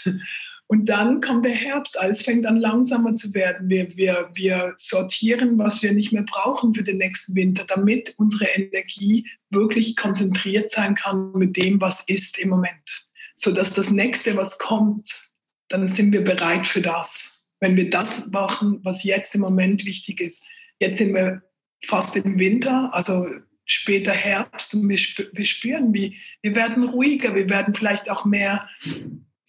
[0.70, 3.70] Und dann kommt der Herbst, alles fängt an langsamer zu werden.
[3.70, 8.44] Wir, wir, wir sortieren, was wir nicht mehr brauchen für den nächsten Winter, damit unsere
[8.50, 13.09] Energie wirklich konzentriert sein kann mit dem, was ist im Moment.
[13.34, 15.30] Sodass das nächste, was kommt,
[15.68, 17.46] dann sind wir bereit für das.
[17.61, 20.44] Wenn wir das machen, was jetzt im Moment wichtig ist,
[20.81, 21.43] Jetzt sind wir
[21.85, 23.26] fast im Winter, also
[23.64, 24.99] später Herbst und wir,
[25.33, 28.68] wir spüren, wie wir werden ruhiger, wir werden vielleicht auch mehr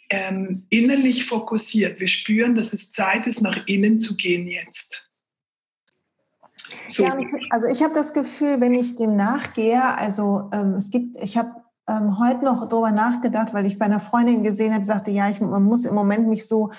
[0.10, 2.00] ähm, innerlich fokussiert.
[2.00, 5.12] Wir spüren, dass es Zeit ist, nach innen zu gehen jetzt.
[6.88, 7.04] So.
[7.04, 7.18] Ja,
[7.50, 11.64] also ich habe das Gefühl, wenn ich dem nachgehe, also ähm, es gibt, ich habe
[11.90, 15.42] ähm, heute noch darüber nachgedacht, weil ich bei einer Freundin gesehen habe, sagte, ja, ich
[15.42, 16.72] man muss im Moment mich so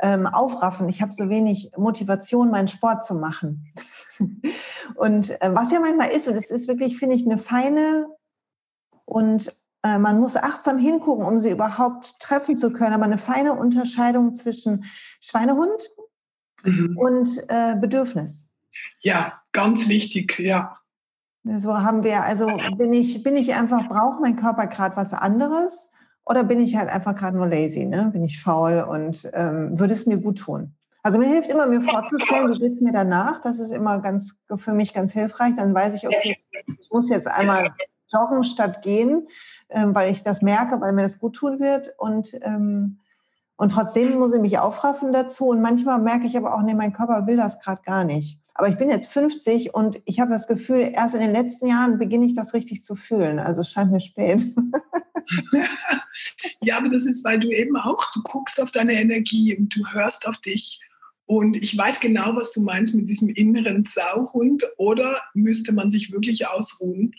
[0.00, 0.88] ähm, aufraffen.
[0.88, 3.72] Ich habe so wenig Motivation, meinen Sport zu machen.
[4.94, 8.08] und äh, was ja manchmal ist, und es ist wirklich, finde ich, eine feine
[9.06, 13.54] und äh, man muss achtsam hingucken, um sie überhaupt treffen zu können, aber eine feine
[13.54, 14.84] Unterscheidung zwischen
[15.20, 15.90] Schweinehund
[16.64, 16.96] mhm.
[16.98, 18.52] und äh, Bedürfnis.
[19.00, 20.77] Ja, ganz wichtig, ja.
[21.56, 22.46] So haben wir, also
[22.76, 25.90] bin ich, bin ich einfach, braucht mein Körper gerade was anderes
[26.24, 28.10] oder bin ich halt einfach gerade nur lazy, ne?
[28.12, 30.74] Bin ich faul und ähm, würde es mir gut tun?
[31.02, 33.40] Also mir hilft immer, mir vorzustellen, wie geht es mir danach.
[33.40, 35.54] Das ist immer ganz für mich ganz hilfreich.
[35.56, 36.36] Dann weiß ich, okay,
[36.78, 37.72] ich muss jetzt einmal
[38.12, 39.26] joggen statt gehen,
[39.70, 41.94] ähm, weil ich das merke, weil mir das gut tun wird.
[41.98, 42.98] Und, ähm,
[43.56, 45.46] und trotzdem muss ich mich aufraffen dazu.
[45.46, 48.38] Und manchmal merke ich aber auch, nee, mein Körper will das gerade gar nicht.
[48.58, 51.96] Aber ich bin jetzt 50 und ich habe das Gefühl, erst in den letzten Jahren
[51.96, 53.38] beginne ich das richtig zu fühlen.
[53.38, 54.44] Also es scheint mir spät.
[56.62, 59.86] ja, aber das ist, weil du eben auch, du guckst auf deine Energie und du
[59.92, 60.80] hörst auf dich.
[61.26, 64.64] Und ich weiß genau, was du meinst mit diesem inneren Sauhund.
[64.76, 67.14] Oder müsste man sich wirklich ausruhen?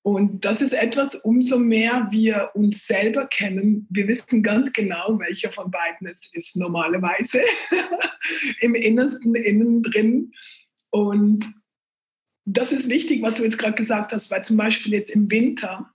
[0.00, 3.86] Und das ist etwas, umso mehr wir uns selber kennen.
[3.90, 7.42] Wir wissen ganz genau, welcher von beiden es ist normalerweise.
[8.60, 10.32] Im Innersten, innen drin.
[10.92, 11.46] Und
[12.44, 15.90] das ist wichtig, was du jetzt gerade gesagt hast, weil zum Beispiel jetzt im Winter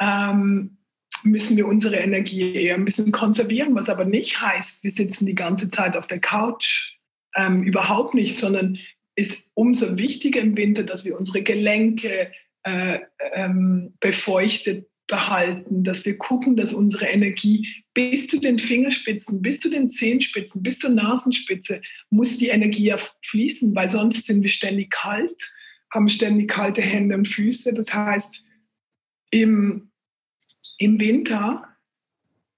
[0.00, 0.78] ähm,
[1.22, 5.34] müssen wir unsere Energie eher ein bisschen konservieren, was aber nicht heißt, wir sitzen die
[5.34, 6.96] ganze Zeit auf der Couch.
[7.34, 8.78] Ähm, überhaupt nicht, sondern
[9.16, 12.32] ist umso wichtiger im Winter, dass wir unsere Gelenke
[12.62, 13.00] äh,
[13.32, 19.70] ähm, befeuchtet behalten, dass wir gucken, dass unsere Energie bis zu den Fingerspitzen, bis zu
[19.70, 21.80] den Zehenspitzen, bis zur Nasenspitze
[22.10, 25.54] muss die Energie ja fließen, weil sonst sind wir ständig kalt,
[25.92, 27.72] haben ständig kalte Hände und Füße.
[27.74, 28.44] Das heißt,
[29.30, 29.90] im,
[30.78, 31.76] im Winter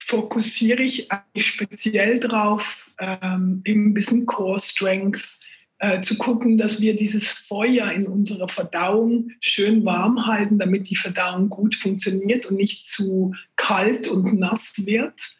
[0.03, 5.39] fokussiere ich speziell drauf, ähm, ein bisschen Core Strength,
[5.79, 10.95] äh, zu gucken, dass wir dieses Feuer in unserer Verdauung schön warm halten, damit die
[10.95, 15.37] Verdauung gut funktioniert und nicht zu kalt und nass wird,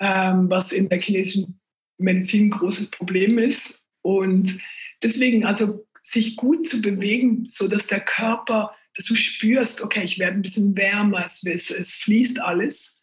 [0.00, 1.60] ähm, was in der chinesischen
[1.98, 3.80] Medizin ein großes Problem ist.
[4.00, 4.58] Und
[5.02, 10.18] deswegen also sich gut zu bewegen, so dass der Körper, dass du spürst, okay, ich
[10.18, 13.02] werde ein bisschen wärmer, es, es fließt alles.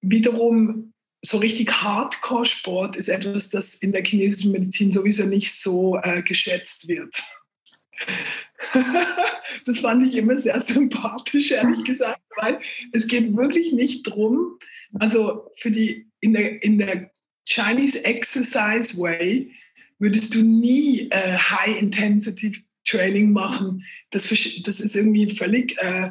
[0.00, 0.92] Wiederum
[1.22, 6.88] so richtig Hardcore-Sport ist etwas, das in der chinesischen Medizin sowieso nicht so äh, geschätzt
[6.88, 7.14] wird.
[9.66, 12.60] das fand ich immer sehr sympathisch, ehrlich gesagt, weil
[12.92, 14.58] es geht wirklich nicht drum,
[14.94, 17.10] also für die, in der, in der
[17.44, 19.52] Chinese Exercise Way
[19.98, 23.84] würdest du nie äh, High-Intensity Training machen.
[24.10, 26.10] Das, das ist irgendwie völlig äh,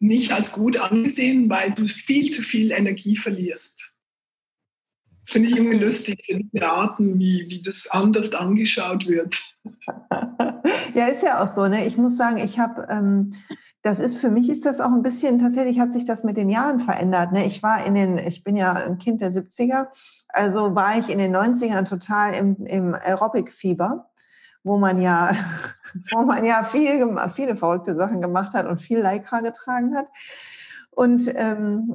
[0.00, 3.94] nicht als gut angesehen, weil du viel zu viel Energie verlierst.
[5.30, 9.36] Finde ich immer lustig, die Arten, wie, wie das anders angeschaut wird.
[10.94, 11.68] ja, ist ja auch so.
[11.68, 11.86] Ne?
[11.86, 13.32] Ich muss sagen, ich habe, ähm,
[13.82, 16.48] das ist für mich ist das auch ein bisschen, tatsächlich hat sich das mit den
[16.48, 17.32] Jahren verändert.
[17.32, 17.46] Ne?
[17.46, 19.88] Ich war in den, ich bin ja ein Kind der 70er,
[20.28, 24.10] also war ich in den 90ern total im, im Aerobic-Fieber,
[24.62, 25.36] wo man ja,
[26.12, 30.06] wo man ja viel, viele verrückte Sachen gemacht hat und viel Lycra getragen hat.
[30.90, 31.94] Und, ähm,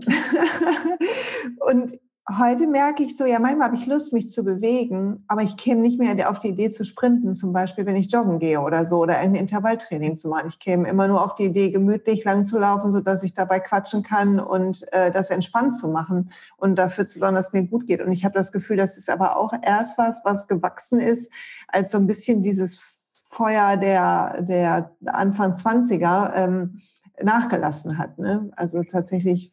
[1.60, 5.57] und heute merke ich so, ja, manchmal habe ich Lust, mich zu bewegen, aber ich
[5.57, 8.86] käme nicht mehr auf die Idee zu sprinten, zum Beispiel, wenn ich joggen gehe oder
[8.86, 10.47] so oder ein Intervalltraining zu machen.
[10.47, 14.03] Ich käme immer nur auf die Idee, gemütlich lang zu laufen, sodass ich dabei quatschen
[14.03, 17.88] kann und äh, das entspannt zu machen und dafür zu sorgen, dass es mir gut
[17.88, 18.01] geht.
[18.01, 21.32] Und ich habe das Gefühl, das ist aber auch erst was, was gewachsen ist,
[21.67, 26.82] als so ein bisschen dieses Feuer der, der Anfang 20er ähm,
[27.21, 28.17] nachgelassen hat.
[28.17, 28.49] Ne?
[28.55, 29.53] Also tatsächlich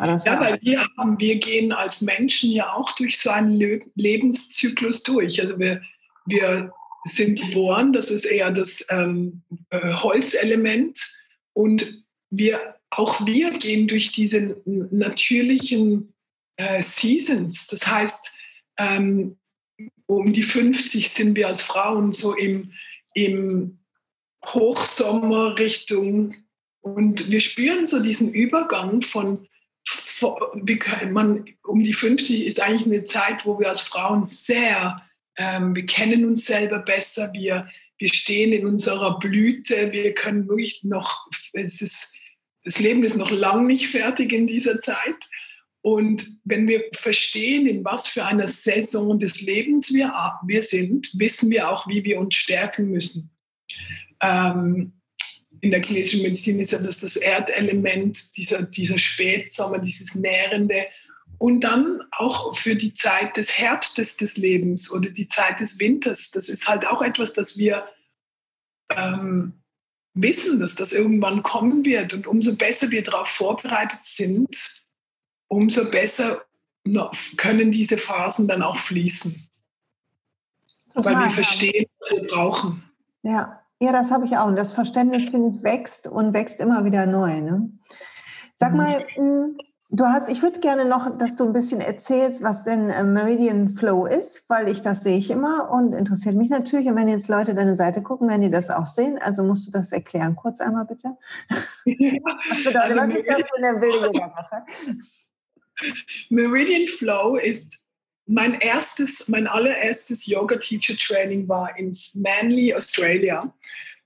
[0.00, 0.86] ja, weil wir,
[1.18, 3.52] wir gehen als Menschen ja auch durch so einen
[3.94, 5.40] Lebenszyklus durch.
[5.40, 5.82] Also wir,
[6.26, 6.72] wir
[7.04, 10.98] sind geboren, das ist eher das ähm, äh, Holzelement.
[11.52, 16.12] Und wir, auch wir gehen durch diese natürlichen
[16.56, 17.66] äh, Seasons.
[17.68, 18.32] Das heißt,
[18.78, 19.36] ähm,
[20.06, 22.72] um die 50 sind wir als Frauen so im,
[23.14, 23.78] im
[24.44, 26.34] Hochsommer Richtung
[26.80, 29.46] und wir spüren so diesen Übergang von
[31.10, 35.02] man, um die 50 ist eigentlich eine Zeit, wo wir als Frauen sehr,
[35.36, 40.84] ähm, wir kennen uns selber besser, wir, wir stehen in unserer Blüte, wir können wirklich
[40.84, 42.12] noch, es ist,
[42.64, 45.16] das Leben ist noch lang nicht fertig in dieser Zeit.
[45.80, 50.12] Und wenn wir verstehen, in was für einer Saison des Lebens wir,
[50.46, 53.30] wir sind, wissen wir auch, wie wir uns stärken müssen.
[54.20, 54.97] Ähm,
[55.60, 60.86] in der chinesischen Medizin ist ja das das Erdelement, dieser, dieser Spätsommer, dieses Nährende.
[61.38, 66.30] Und dann auch für die Zeit des Herbstes des Lebens oder die Zeit des Winters.
[66.32, 67.86] Das ist halt auch etwas, das wir
[68.96, 69.52] ähm,
[70.14, 72.12] wissen, dass das irgendwann kommen wird.
[72.12, 74.48] Und umso besser wir darauf vorbereitet sind,
[75.48, 76.44] umso besser
[77.36, 79.48] können diese Phasen dann auch fließen.
[80.92, 82.82] Total, Weil wir verstehen, was wir brauchen.
[83.22, 84.46] Ja, ja, das habe ich auch.
[84.46, 87.40] Und das Verständnis, finde ich, wächst und wächst immer wieder neu.
[87.40, 87.70] Ne?
[88.54, 89.56] Sag mal, hm,
[89.90, 93.68] du hast, ich würde gerne noch, dass du ein bisschen erzählst, was denn äh, Meridian
[93.68, 96.88] Flow ist, weil ich das sehe ich immer und interessiert mich natürlich.
[96.88, 99.18] Und wenn jetzt Leute deine Seite gucken, werden die das auch sehen.
[99.20, 101.16] Also musst du das erklären, kurz einmal bitte.
[101.84, 104.64] Ja, was bedeutet also was ist das für eine wilde Yoga-Sache?
[106.30, 107.78] Meridian Flow ist
[108.28, 113.52] mein erstes, mein allererstes Yoga-Teacher-Training war in Manly, Australia.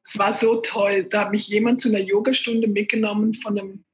[0.05, 1.05] Es war so toll.
[1.05, 3.85] Da hat mich jemand zu einer Yogastunde mitgenommen von einem,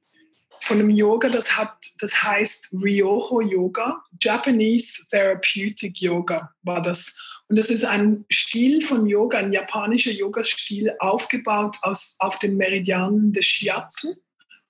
[0.61, 7.17] von einem Yoga, das, hat, das heißt Ryoho Yoga, Japanese Therapeutic Yoga war das.
[7.47, 13.33] Und das ist ein Stil von Yoga, ein japanischer Yoga-Stil, aufgebaut aus, auf den Meridianen
[13.33, 14.13] des Shiatsu,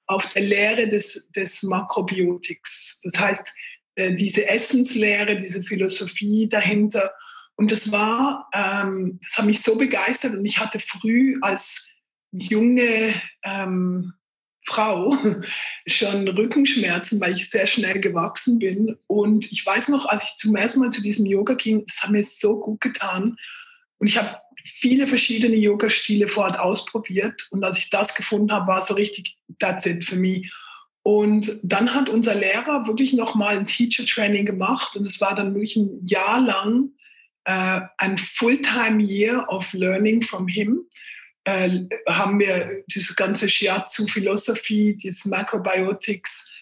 [0.07, 3.01] auf der Lehre des, des Makrobiotiks.
[3.03, 3.53] Das heißt,
[3.99, 7.11] äh, diese Essenslehre, diese Philosophie dahinter.
[7.55, 11.91] Und das war, ähm, das hat mich so begeistert und ich hatte früh als
[12.31, 14.13] junge ähm,
[14.65, 15.17] Frau
[15.87, 18.95] schon Rückenschmerzen, weil ich sehr schnell gewachsen bin.
[19.07, 22.11] Und ich weiß noch, als ich zum ersten Mal zu diesem Yoga ging, das hat
[22.11, 23.35] mir so gut getan.
[23.97, 27.47] Und ich habe viele verschiedene Yoga-Stile vorher ausprobiert.
[27.51, 30.49] Und als ich das gefunden habe, war so richtig, that's it für mich.
[31.09, 35.55] Und dann hat unser Lehrer wirklich nochmal ein Teacher Training gemacht und es war dann
[35.55, 36.91] wirklich ein Jahr lang
[37.45, 40.85] äh, ein Fulltime Year of Learning from him.
[41.45, 46.53] Äh, haben wir diese ganze Shiatsu Philosophie, dieses Macrobiotics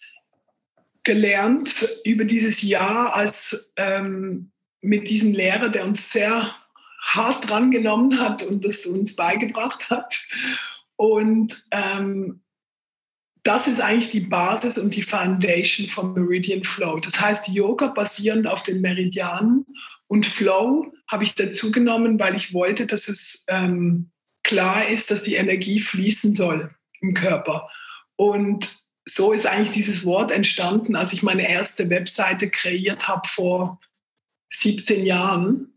[1.03, 6.55] gelernt über dieses Jahr als ähm, mit diesem Lehrer, der uns sehr
[7.01, 10.17] hart dran genommen hat und das uns beigebracht hat.
[10.95, 12.43] Und ähm,
[13.47, 16.99] das ist eigentlich die Basis und die Foundation von Meridian Flow.
[16.99, 19.65] Das heißt, Yoga basierend auf den Meridianen
[20.07, 24.11] und Flow habe ich dazu genommen, weil ich wollte, dass es ähm,
[24.43, 27.69] klar ist, dass die Energie fließen soll im Körper.
[28.17, 33.79] Und so ist eigentlich dieses Wort entstanden, als ich meine erste Webseite kreiert habe vor
[34.49, 35.73] 17 Jahren.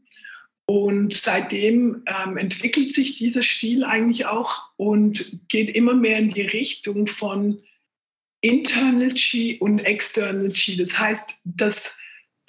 [0.66, 6.40] Und seitdem ähm, entwickelt sich dieser Stil eigentlich auch und geht immer mehr in die
[6.40, 7.62] Richtung von
[8.40, 10.78] Internal Chi und External Chi.
[10.78, 11.98] Das heißt, das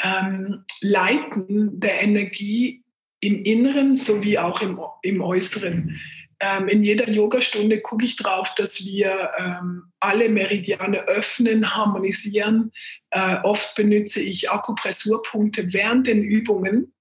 [0.02, 2.86] ähm, Leiten der Energie
[3.20, 6.00] im Inneren sowie auch im, im Äußeren.
[6.40, 12.72] ähm, in jeder Yogastunde gucke ich drauf, dass wir ähm, alle Meridiane öffnen, harmonisieren.
[13.10, 16.94] Äh, oft benutze ich Akupressurpunkte während den Übungen,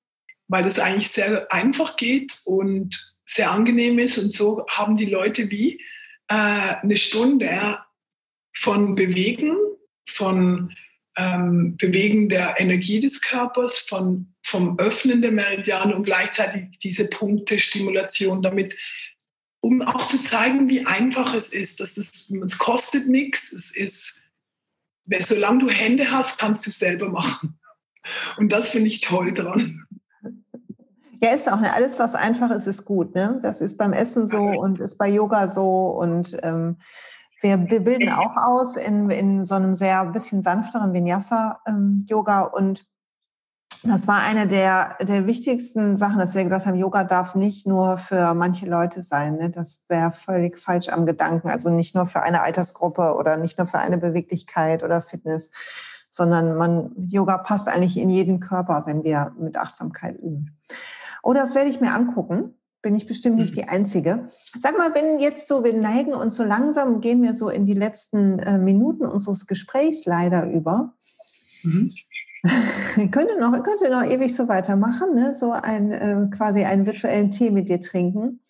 [0.49, 4.19] weil das eigentlich sehr einfach geht und sehr angenehm ist.
[4.19, 5.81] Und so haben die Leute wie
[6.29, 6.35] äh,
[6.83, 7.79] eine Stunde
[8.53, 9.57] von Bewegen,
[10.09, 10.75] von
[11.17, 17.59] ähm, Bewegen der Energie des Körpers, von, vom Öffnen der Meridiane und gleichzeitig diese Punkte
[17.59, 18.77] Stimulation, damit
[19.61, 21.81] um auch zu zeigen, wie einfach es ist.
[21.81, 23.53] Dass es, es kostet nichts.
[23.53, 24.23] Es ist,
[25.21, 27.61] solange du Hände hast, kannst du es selber machen.
[28.39, 29.87] Und das finde ich toll dran.
[31.23, 31.61] Ja, ist auch.
[31.61, 31.73] Ne?
[31.73, 33.15] Alles, was einfach ist, ist gut.
[33.15, 33.39] Ne?
[33.43, 35.89] Das ist beim Essen so und ist bei Yoga so.
[35.89, 36.79] Und ähm,
[37.43, 42.45] wir, wir bilden auch aus in, in so einem sehr bisschen sanfteren Vinyasa-Yoga.
[42.45, 42.87] Ähm, und
[43.83, 47.99] das war eine der, der wichtigsten Sachen, dass wir gesagt haben, Yoga darf nicht nur
[47.99, 49.37] für manche Leute sein.
[49.37, 49.51] Ne?
[49.51, 51.49] Das wäre völlig falsch am Gedanken.
[51.49, 55.51] Also nicht nur für eine Altersgruppe oder nicht nur für eine Beweglichkeit oder Fitness,
[56.11, 60.59] sondern man, Yoga passt eigentlich in jeden Körper, wenn wir mit Achtsamkeit üben.
[61.23, 62.55] Oh, das werde ich mir angucken.
[62.83, 64.31] Bin ich bestimmt nicht die Einzige.
[64.59, 67.75] Sag mal, wenn jetzt so, wir neigen uns so langsam, gehen wir so in die
[67.75, 70.95] letzten äh, Minuten unseres Gesprächs leider über.
[71.63, 71.91] Mhm.
[71.91, 72.07] Ich
[73.11, 75.35] könnte noch, könnte noch ewig so weitermachen, ne?
[75.35, 78.41] so ein, äh, quasi einen virtuellen Tee mit dir trinken.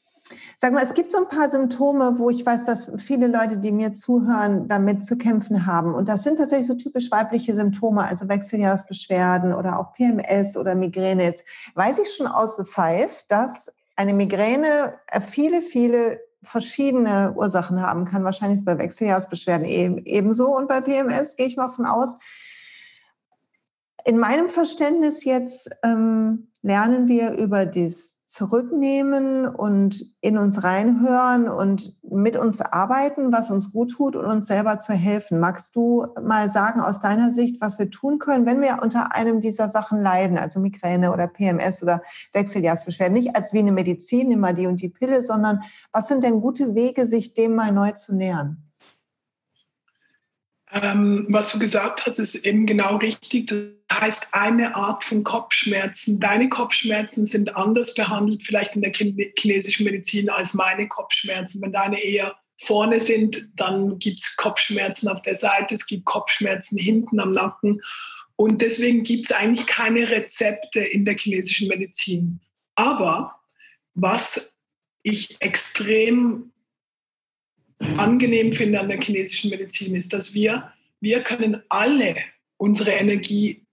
[0.63, 3.73] Sag mal, es gibt so ein paar Symptome, wo ich weiß, dass viele Leute, die
[3.73, 5.95] mir zuhören, damit zu kämpfen haben.
[5.95, 11.25] Und das sind tatsächlich so typisch weibliche Symptome, also Wechseljahresbeschwerden oder auch PMS oder Migräne.
[11.25, 11.47] Jetzt
[11.77, 18.05] weiß ich schon aus The Five, dass eine Migräne äh, viele, viele verschiedene Ursachen haben
[18.05, 18.25] kann.
[18.25, 19.67] Wahrscheinlich ist bei Wechseljahresbeschwerden
[20.05, 22.17] ebenso und bei PMS gehe ich mal von aus
[24.05, 31.97] in meinem Verständnis jetzt ähm, lernen wir über das Zurücknehmen und in uns reinhören und
[32.01, 35.41] mit uns arbeiten, was uns gut tut und uns selber zu helfen.
[35.41, 39.41] Magst du mal sagen aus deiner Sicht, was wir tun können, wenn wir unter einem
[39.41, 42.03] dieser Sachen leiden, also Migräne oder PMS oder
[42.33, 43.15] Wechseljahrsbeschwerden?
[43.15, 46.77] Nicht als wie eine Medizin, immer die und die Pille, sondern was sind denn gute
[46.77, 48.70] Wege, sich dem mal neu zu nähern?
[50.73, 53.49] Ähm, was du gesagt hast, ist eben genau richtig.
[53.49, 56.21] Das heißt, eine Art von Kopfschmerzen.
[56.21, 61.61] Deine Kopfschmerzen sind anders behandelt, vielleicht in der chinesischen Medizin, als meine Kopfschmerzen.
[61.61, 66.79] Wenn deine eher vorne sind, dann gibt es Kopfschmerzen auf der Seite, es gibt Kopfschmerzen
[66.79, 67.81] hinten am Nacken.
[68.37, 72.41] Und deswegen gibt es eigentlich keine Rezepte in der chinesischen Medizin.
[72.75, 73.41] Aber
[73.95, 74.53] was
[75.03, 76.53] ich extrem
[77.81, 82.17] angenehm finde an der chinesischen Medizin, ist, dass wir, wir können alle
[82.57, 83.67] unsere Energie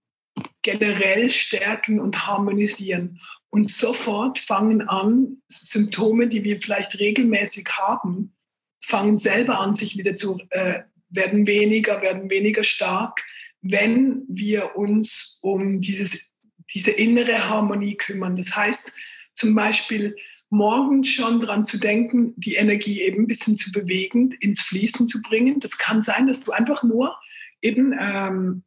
[0.61, 3.19] generell stärken und harmonisieren.
[3.49, 8.33] Und sofort fangen an, Symptome, die wir vielleicht regelmäßig haben,
[8.83, 13.23] fangen selber an, sich wieder zu, äh, werden weniger, werden weniger stark,
[13.61, 16.29] wenn wir uns um dieses,
[16.73, 18.35] diese innere Harmonie kümmern.
[18.35, 18.93] Das heißt
[19.33, 20.15] zum Beispiel,
[20.49, 25.21] morgens schon daran zu denken, die Energie eben ein bisschen zu bewegen, ins Fließen zu
[25.21, 25.59] bringen.
[25.59, 27.15] Das kann sein, dass du einfach nur
[27.61, 28.63] eben ähm,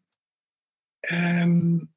[1.09, 1.89] ähm,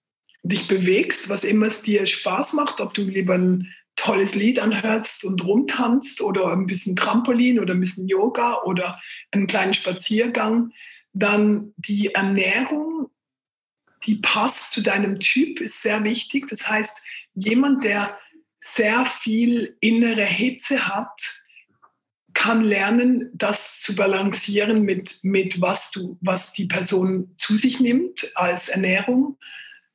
[0.43, 5.23] dich bewegst, was immer es dir Spaß macht, ob du lieber ein tolles Lied anhörst
[5.23, 8.99] und rumtanzt oder ein bisschen Trampolin oder ein bisschen Yoga oder
[9.31, 10.71] einen kleinen Spaziergang,
[11.13, 13.09] dann die Ernährung,
[14.05, 16.47] die passt zu deinem Typ, ist sehr wichtig.
[16.47, 17.03] Das heißt,
[17.35, 18.17] jemand, der
[18.65, 21.43] sehr viel innere Hitze hat,
[22.33, 28.31] kann lernen, das zu balancieren mit, mit was, du, was die Person zu sich nimmt
[28.35, 29.37] als Ernährung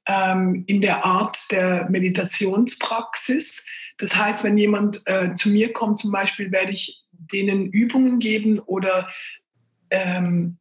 [0.07, 3.67] ähm, in der Art der Meditationspraxis.
[3.97, 8.59] Das heißt, wenn jemand äh, zu mir kommt, zum Beispiel, werde ich denen Übungen geben
[8.59, 9.09] oder
[9.89, 10.59] ähm,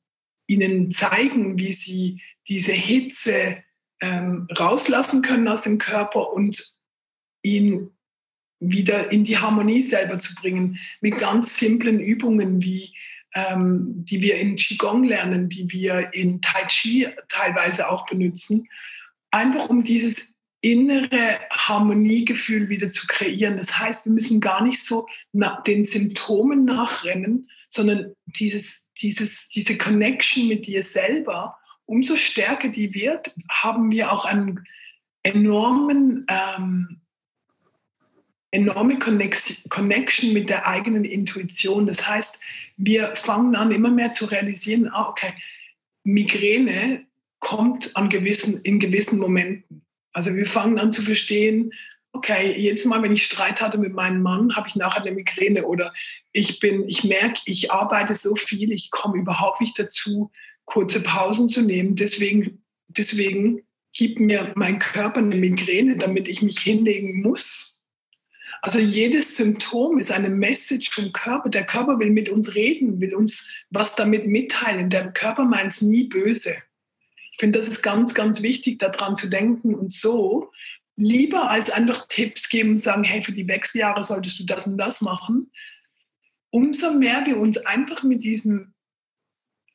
[0.48, 3.62] ihnen zeigen, wie sie diese Hitze
[4.00, 6.78] ähm, rauslassen können aus dem Körper und
[7.42, 7.92] ihn
[8.60, 12.94] wieder in die Harmonie selber zu bringen, mit ganz simplen Übungen, wie
[13.36, 18.68] ähm, die wir in Qigong lernen, die wir in Tai Chi teilweise auch benutzen,
[19.32, 23.58] einfach um dieses innere Harmoniegefühl wieder zu kreieren.
[23.58, 25.06] Das heißt, wir müssen gar nicht so
[25.68, 33.36] den Symptomen nachrennen, sondern dieses, dieses, diese Connection mit dir selber, umso stärker die wird,
[33.52, 34.66] haben wir auch einen
[35.24, 37.02] enormen ähm,
[38.52, 41.86] enorme Connection mit der eigenen Intuition.
[41.86, 42.42] Das heißt,
[42.78, 45.34] wir fangen an, immer mehr zu realisieren, ah, okay,
[46.04, 47.06] Migräne
[47.40, 49.84] kommt an gewissen, in gewissen Momenten.
[50.14, 51.72] Also wir fangen an zu verstehen,
[52.14, 55.66] okay, jedes Mal, wenn ich Streit hatte mit meinem Mann, habe ich nachher eine Migräne
[55.66, 55.94] oder
[56.32, 60.32] ich bin, ich merke, ich arbeite so viel, ich komme überhaupt nicht dazu,
[60.66, 61.96] kurze Pausen zu nehmen.
[61.96, 63.62] Deswegen, deswegen
[63.94, 67.77] gibt mir mein Körper eine Migräne, damit ich mich hinlegen muss.
[68.62, 71.50] Also jedes Symptom ist eine Message vom Körper.
[71.50, 74.90] Der Körper will mit uns reden, will uns was damit mitteilen.
[74.90, 76.56] Der Körper meint es nie böse.
[77.32, 79.76] Ich finde, das ist ganz, ganz wichtig, daran zu denken.
[79.76, 80.52] Und so
[80.96, 84.78] lieber als einfach Tipps geben und sagen, hey, für die Wechseljahre solltest du das und
[84.78, 85.52] das machen,
[86.50, 88.74] umso mehr wir uns einfach mit diesem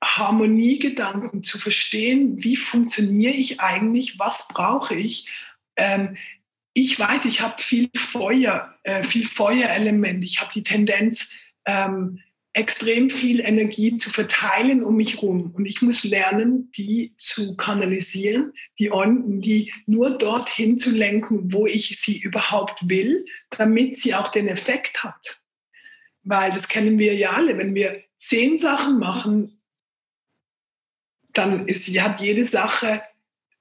[0.02, 5.30] Harmoniegedanken zu verstehen, wie funktioniere ich eigentlich, was brauche ich.
[5.76, 6.16] Ähm,
[6.74, 10.24] ich weiß, ich habe viel Feuer, äh, viel Feuerelement.
[10.24, 12.18] Ich habe die Tendenz, ähm,
[12.54, 15.52] extrem viel Energie zu verteilen um mich herum.
[15.54, 21.66] Und ich muss lernen, die zu kanalisieren, die, on, die nur dorthin zu lenken, wo
[21.66, 25.40] ich sie überhaupt will, damit sie auch den Effekt hat.
[26.24, 27.56] Weil das kennen wir ja alle.
[27.56, 29.62] Wenn wir zehn Sachen machen,
[31.32, 33.02] dann ist, hat jede Sache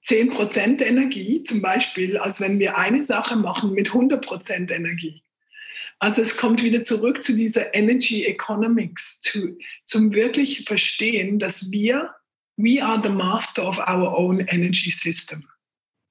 [0.06, 5.24] 10% Energie, zum Beispiel, als wenn wir eine Sache machen mit 100% Energie.
[6.00, 12.16] Also es kommt wieder zurück zu dieser Energy Economics, zu, zum wirklich Verstehen, dass wir,
[12.58, 15.48] we are the master of our own energy system.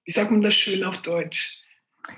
[0.05, 1.59] Wie sagt man das schön auf Deutsch?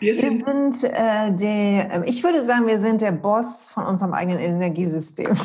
[0.00, 4.12] Wir sind, wir sind äh, die, ich würde sagen, wir sind der Boss von unserem
[4.12, 5.34] eigenen Energiesystem.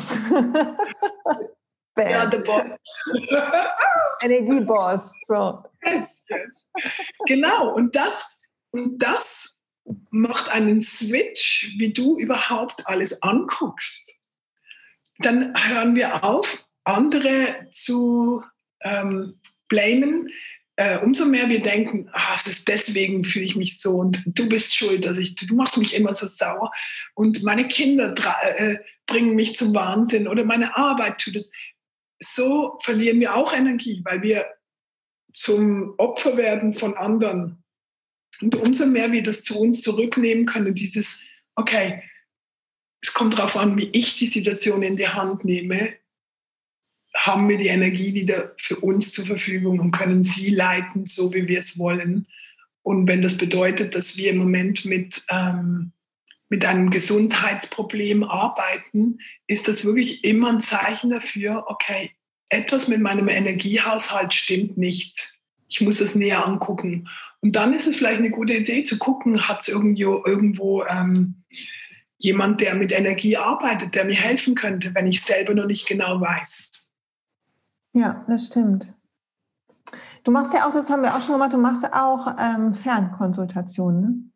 [1.98, 2.62] ja, der Boss.
[4.20, 5.14] Energieboss.
[5.26, 5.62] So.
[5.84, 6.66] Yes, yes.
[7.26, 8.38] Genau, und das,
[8.70, 9.58] und das
[10.10, 14.14] macht einen Switch, wie du überhaupt alles anguckst.
[15.18, 18.42] Dann hören wir auf, andere zu
[18.82, 20.30] ähm, blamen.
[20.76, 24.48] Äh, umso mehr wir denken, ah, es ist deswegen fühle ich mich so und du
[24.48, 26.70] bist schuld, dass ich, du machst mich immer so sauer
[27.14, 31.50] und meine Kinder äh, bringen mich zum Wahnsinn oder meine Arbeit tut es.
[32.20, 34.46] So verlieren wir auch Energie, weil wir
[35.34, 37.62] zum Opfer werden von anderen.
[38.40, 42.02] Und umso mehr wir das zu uns zurücknehmen können, dieses, okay,
[43.00, 45.94] es kommt darauf an, wie ich die Situation in die Hand nehme,
[47.16, 51.48] haben wir die Energie wieder für uns zur Verfügung und können sie leiten, so wie
[51.48, 52.26] wir es wollen.
[52.82, 55.92] Und wenn das bedeutet, dass wir im Moment mit, ähm,
[56.48, 62.12] mit einem Gesundheitsproblem arbeiten, ist das wirklich immer ein Zeichen dafür, okay,
[62.48, 65.38] etwas mit meinem Energiehaushalt stimmt nicht
[65.68, 67.08] ich muss es näher angucken.
[67.40, 71.44] Und dann ist es vielleicht eine gute Idee zu gucken, hat es irgendwo, irgendwo ähm,
[72.16, 76.20] jemand, der mit Energie arbeitet, der mir helfen könnte, wenn ich selber noch nicht genau
[76.20, 76.92] weiß.
[77.92, 78.92] Ja, das stimmt.
[80.24, 84.00] Du machst ja auch, das haben wir auch schon gemacht, du machst auch ähm, Fernkonsultationen.
[84.00, 84.30] Ne?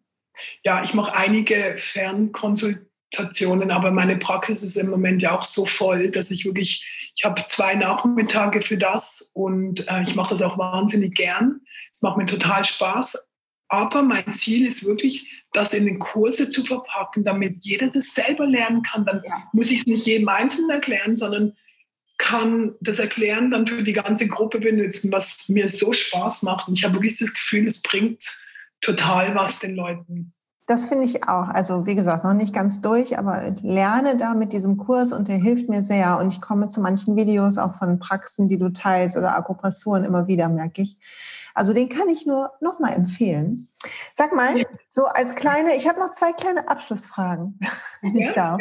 [0.64, 6.10] Ja, ich mache einige Fernkonsultationen aber meine Praxis ist im Moment ja auch so voll,
[6.10, 10.58] dass ich wirklich, ich habe zwei Nachmittage für das und äh, ich mache das auch
[10.58, 11.60] wahnsinnig gern.
[11.92, 13.28] Es macht mir total Spaß.
[13.68, 18.46] Aber mein Ziel ist wirklich, das in den Kurse zu verpacken, damit jeder das selber
[18.46, 19.06] lernen kann.
[19.06, 19.22] Dann
[19.52, 21.56] muss ich es nicht jedem Einzelnen erklären, sondern
[22.18, 26.68] kann das Erklären dann für die ganze Gruppe benutzen, was mir so Spaß macht.
[26.68, 28.22] Und ich habe wirklich das Gefühl, es bringt
[28.82, 30.34] total was den Leuten.
[30.66, 31.48] Das finde ich auch.
[31.48, 35.36] Also wie gesagt, noch nicht ganz durch, aber lerne da mit diesem Kurs und der
[35.36, 36.18] hilft mir sehr.
[36.18, 40.28] Und ich komme zu manchen Videos auch von Praxen, die du teilst oder Akupressuren immer
[40.28, 40.98] wieder, merke ich.
[41.54, 43.68] Also den kann ich nur noch mal empfehlen.
[44.14, 47.58] Sag mal, so als kleine, ich habe noch zwei kleine Abschlussfragen,
[48.00, 48.60] wenn ich darf.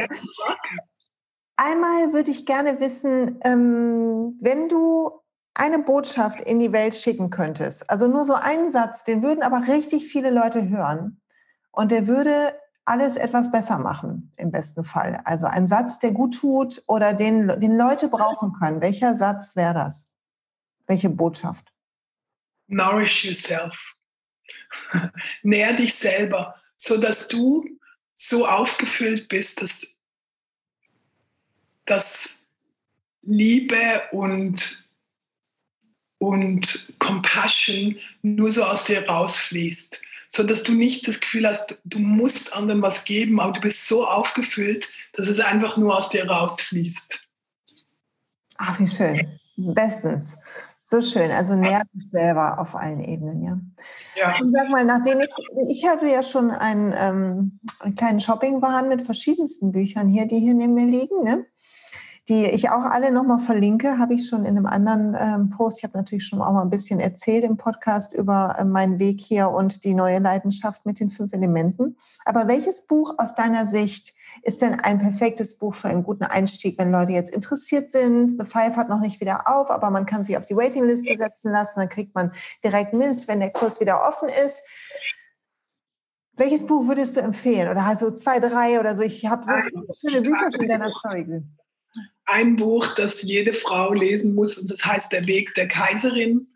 [1.55, 5.20] Einmal würde ich gerne wissen, ähm, wenn du
[5.53, 9.67] eine Botschaft in die Welt schicken könntest, also nur so einen Satz, den würden aber
[9.67, 11.21] richtig viele Leute hören
[11.71, 12.53] und der würde
[12.85, 15.21] alles etwas besser machen, im besten Fall.
[15.25, 18.81] Also ein Satz, der gut tut oder den, den Leute brauchen können.
[18.81, 20.09] Welcher Satz wäre das?
[20.87, 21.71] Welche Botschaft?
[22.67, 23.95] Nourish yourself.
[25.43, 27.65] Nähr dich selber, so dass du
[28.15, 29.99] so aufgefüllt bist, dass,
[31.85, 32.37] dass
[33.21, 34.90] Liebe und,
[36.22, 40.01] und Compassion nur so aus dir rausfließt
[40.34, 43.86] so dass du nicht das Gefühl hast, du musst anderen was geben, aber du bist
[43.86, 47.28] so aufgefüllt, dass es einfach nur aus dir rausfließt.
[48.57, 49.28] Ach, wie schön.
[49.57, 50.38] Bestens.
[50.86, 51.32] So schön.
[51.32, 53.59] Also nährt dich selber auf allen Ebenen, ja.
[54.15, 54.39] ja.
[54.39, 55.30] Und sag mal, nachdem ich,
[55.69, 60.53] ich hatte ja schon einen, ähm, einen kleinen Shoppingwahn mit verschiedensten Büchern hier, die hier
[60.53, 61.45] neben mir liegen, ne?
[62.30, 65.80] Die ich auch alle nochmal verlinke, habe ich schon in einem anderen ähm, Post.
[65.80, 69.19] Ich habe natürlich schon auch mal ein bisschen erzählt im Podcast über äh, meinen Weg
[69.19, 71.97] hier und die neue Leidenschaft mit den fünf Elementen.
[72.24, 74.13] Aber welches Buch aus deiner Sicht
[74.43, 78.39] ist denn ein perfektes Buch für einen guten Einstieg, wenn Leute jetzt interessiert sind?
[78.39, 81.51] The Five hat noch nicht wieder auf, aber man kann sich auf die Waitingliste setzen
[81.51, 82.32] lassen, dann kriegt man
[82.63, 84.61] direkt Mist, wenn der Kurs wieder offen ist.
[86.34, 87.69] Welches Buch würdest du empfehlen?
[87.69, 89.01] Oder hast du zwei, drei oder so?
[89.01, 91.57] Ich habe so viele schöne Bücher schon in deiner Story gesehen
[92.32, 96.47] ein Buch, das jede Frau lesen muss und das heißt Der Weg der Kaiserin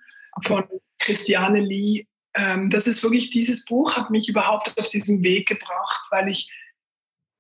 [0.44, 0.64] von
[1.00, 2.06] Christiane Lee.
[2.36, 6.52] Ähm, das ist wirklich, dieses Buch hat mich überhaupt auf diesen Weg gebracht, weil ich,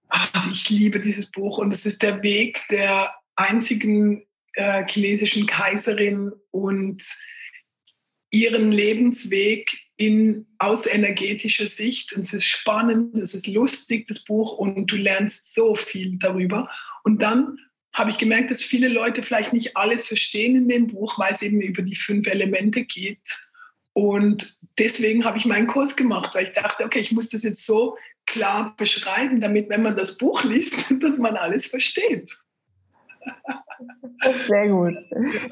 [0.09, 6.31] ach, ich liebe dieses Buch und es ist der Weg der einzigen äh, chinesischen Kaiserin
[6.51, 7.03] und
[8.31, 12.13] ihren Lebensweg in, aus energetischer Sicht.
[12.13, 16.69] Und es ist spannend, es ist lustig, das Buch, und du lernst so viel darüber.
[17.03, 17.57] Und dann
[17.95, 21.41] habe ich gemerkt, dass viele Leute vielleicht nicht alles verstehen in dem Buch, weil es
[21.41, 23.21] eben über die fünf Elemente geht.
[23.93, 27.65] Und deswegen habe ich meinen Kurs gemacht, weil ich dachte, okay, ich muss das jetzt
[27.65, 32.35] so klar beschreiben, damit, wenn man das Buch liest, dass man alles versteht.
[34.47, 34.93] Sehr gut.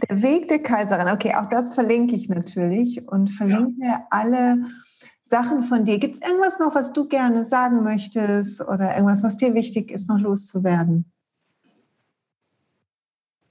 [0.10, 1.08] Der Weg der Kaiserin.
[1.08, 4.06] Okay, auch das verlinke ich natürlich und verlinke ja.
[4.10, 4.66] alle
[5.24, 5.98] Sachen von dir.
[5.98, 10.10] Gibt es irgendwas noch, was du gerne sagen möchtest oder irgendwas, was dir wichtig ist,
[10.10, 11.13] noch loszuwerden?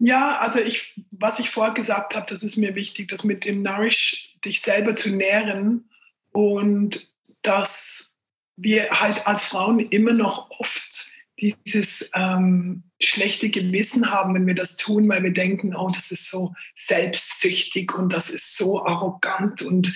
[0.04, 3.62] Ja, also ich, was ich vorher gesagt habe, das ist mir wichtig, das mit dem
[3.62, 5.88] Nourish, dich selber zu nähren
[6.32, 8.16] und dass
[8.56, 14.76] wir halt als Frauen immer noch oft dieses ähm, schlechte Gewissen haben, wenn wir das
[14.76, 19.94] tun, weil wir denken, oh, das ist so selbstsüchtig und das ist so arrogant und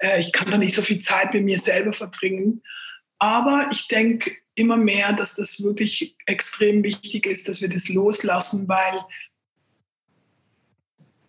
[0.00, 2.62] äh, ich kann da nicht so viel Zeit mit mir selber verbringen.
[3.18, 8.68] Aber ich denke immer mehr, dass das wirklich extrem wichtig ist, dass wir das loslassen,
[8.68, 9.00] weil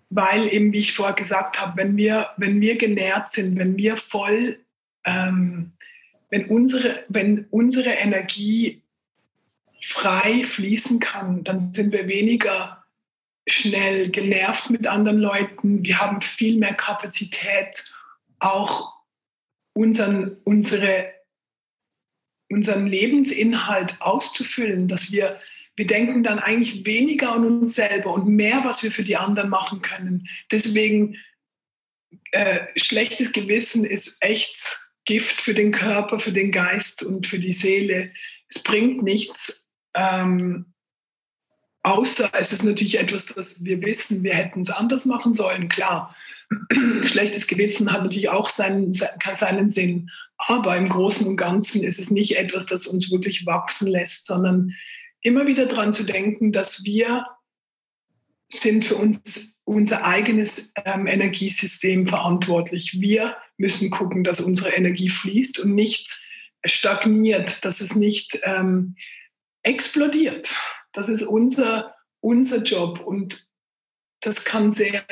[0.09, 3.97] weil eben, wie ich vorher gesagt habe, wenn wir, wenn wir genährt sind, wenn wir
[3.97, 4.59] voll,
[5.05, 5.73] ähm,
[6.29, 8.81] wenn, unsere, wenn unsere Energie
[9.81, 12.83] frei fließen kann, dann sind wir weniger
[13.47, 15.83] schnell genervt mit anderen Leuten.
[15.83, 17.93] Wir haben viel mehr Kapazität,
[18.39, 18.97] auch
[19.73, 21.13] unseren, unsere,
[22.49, 25.39] unseren Lebensinhalt auszufüllen, dass wir
[25.77, 29.49] wir denken dann eigentlich weniger an uns selber und mehr, was wir für die anderen
[29.49, 30.27] machen können.
[30.51, 31.17] Deswegen,
[32.31, 37.51] äh, schlechtes Gewissen ist echt Gift für den Körper, für den Geist und für die
[37.51, 38.11] Seele.
[38.49, 40.73] Es bringt nichts, ähm,
[41.83, 46.15] außer es ist natürlich etwas, das wir wissen, wir hätten es anders machen sollen, klar.
[47.05, 50.09] Schlechtes Gewissen hat natürlich auch seinen, seinen Sinn.
[50.37, 54.73] Aber im Großen und Ganzen ist es nicht etwas, das uns wirklich wachsen lässt, sondern
[55.21, 57.25] immer wieder daran zu denken, dass wir
[58.49, 63.01] sind für uns unser eigenes ähm, Energiesystem verantwortlich.
[63.01, 66.23] Wir müssen gucken, dass unsere Energie fließt und nicht
[66.65, 68.95] stagniert, dass es nicht ähm,
[69.63, 70.55] explodiert.
[70.93, 73.45] Das ist unser, unser Job und
[74.21, 75.03] das kann sehr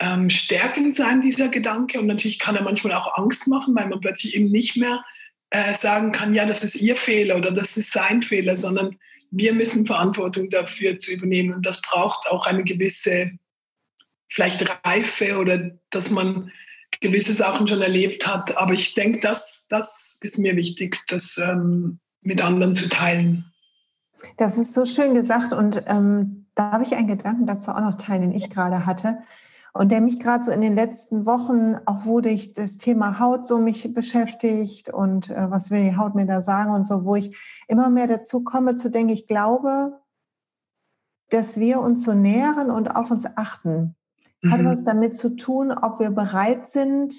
[0.00, 2.00] ähm, stärkend sein, dieser Gedanke.
[2.00, 5.04] Und natürlich kann er manchmal auch Angst machen, weil man plötzlich eben nicht mehr
[5.50, 8.98] äh, sagen kann, ja, das ist ihr Fehler oder das ist sein Fehler, sondern
[9.36, 11.54] wir müssen Verantwortung dafür zu übernehmen.
[11.54, 13.32] Und das braucht auch eine gewisse,
[14.28, 16.50] vielleicht Reife oder dass man
[17.00, 18.56] gewisse Sachen schon erlebt hat.
[18.56, 23.52] Aber ich denke, das, das ist mir wichtig, das ähm, mit anderen zu teilen.
[24.38, 27.98] Das ist so schön gesagt und ähm, da habe ich einen Gedanken dazu auch noch
[27.98, 29.18] teilen, den ich gerade hatte
[29.78, 33.46] und der mich gerade so in den letzten Wochen, auch wo ich das Thema Haut
[33.46, 37.16] so mich beschäftigt und äh, was will die Haut mir da sagen und so, wo
[37.16, 40.00] ich immer mehr dazu komme zu denken, ich glaube,
[41.30, 43.96] dass wir uns so nähren und auf uns achten,
[44.42, 44.52] mhm.
[44.52, 47.14] hat was damit zu tun, ob wir bereit sind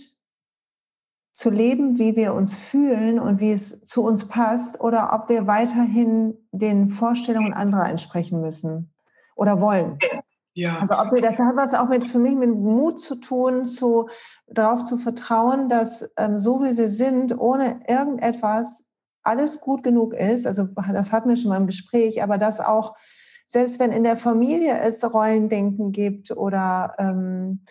[1.34, 5.46] zu leben, wie wir uns fühlen und wie es zu uns passt, oder ob wir
[5.46, 8.92] weiterhin den Vorstellungen anderer entsprechen müssen
[9.36, 10.00] oder wollen.
[10.58, 10.80] Ja.
[10.80, 14.10] Also ob wir, das hat was auch mit für mich mit Mut zu tun, zu
[14.48, 18.86] darauf zu vertrauen, dass ähm, so wie wir sind, ohne irgendetwas
[19.22, 20.48] alles gut genug ist.
[20.48, 22.96] Also das hatten wir schon mal im Gespräch, aber dass auch
[23.46, 27.64] selbst wenn in der Familie es Rollendenken gibt oder ähm,